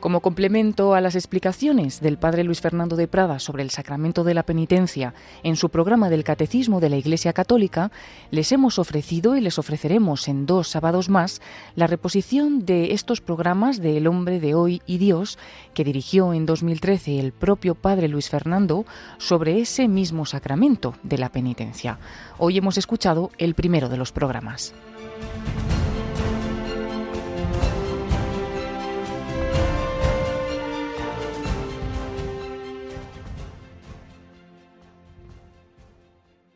[0.00, 4.34] Como complemento a las explicaciones del padre Luis Fernando de Prada sobre el sacramento de
[4.34, 7.90] la penitencia en su programa del Catecismo de la Iglesia Católica,
[8.30, 11.40] les hemos ofrecido y les ofreceremos en dos sábados más
[11.76, 15.38] la reposición de estos programas de El hombre de hoy y Dios
[15.72, 18.84] que dirigió en 2013 el propio padre Luis Fernando
[19.16, 21.98] sobre ese mismo sacramento de la penitencia.
[22.36, 24.74] Hoy hemos escuchado el primero de los programas.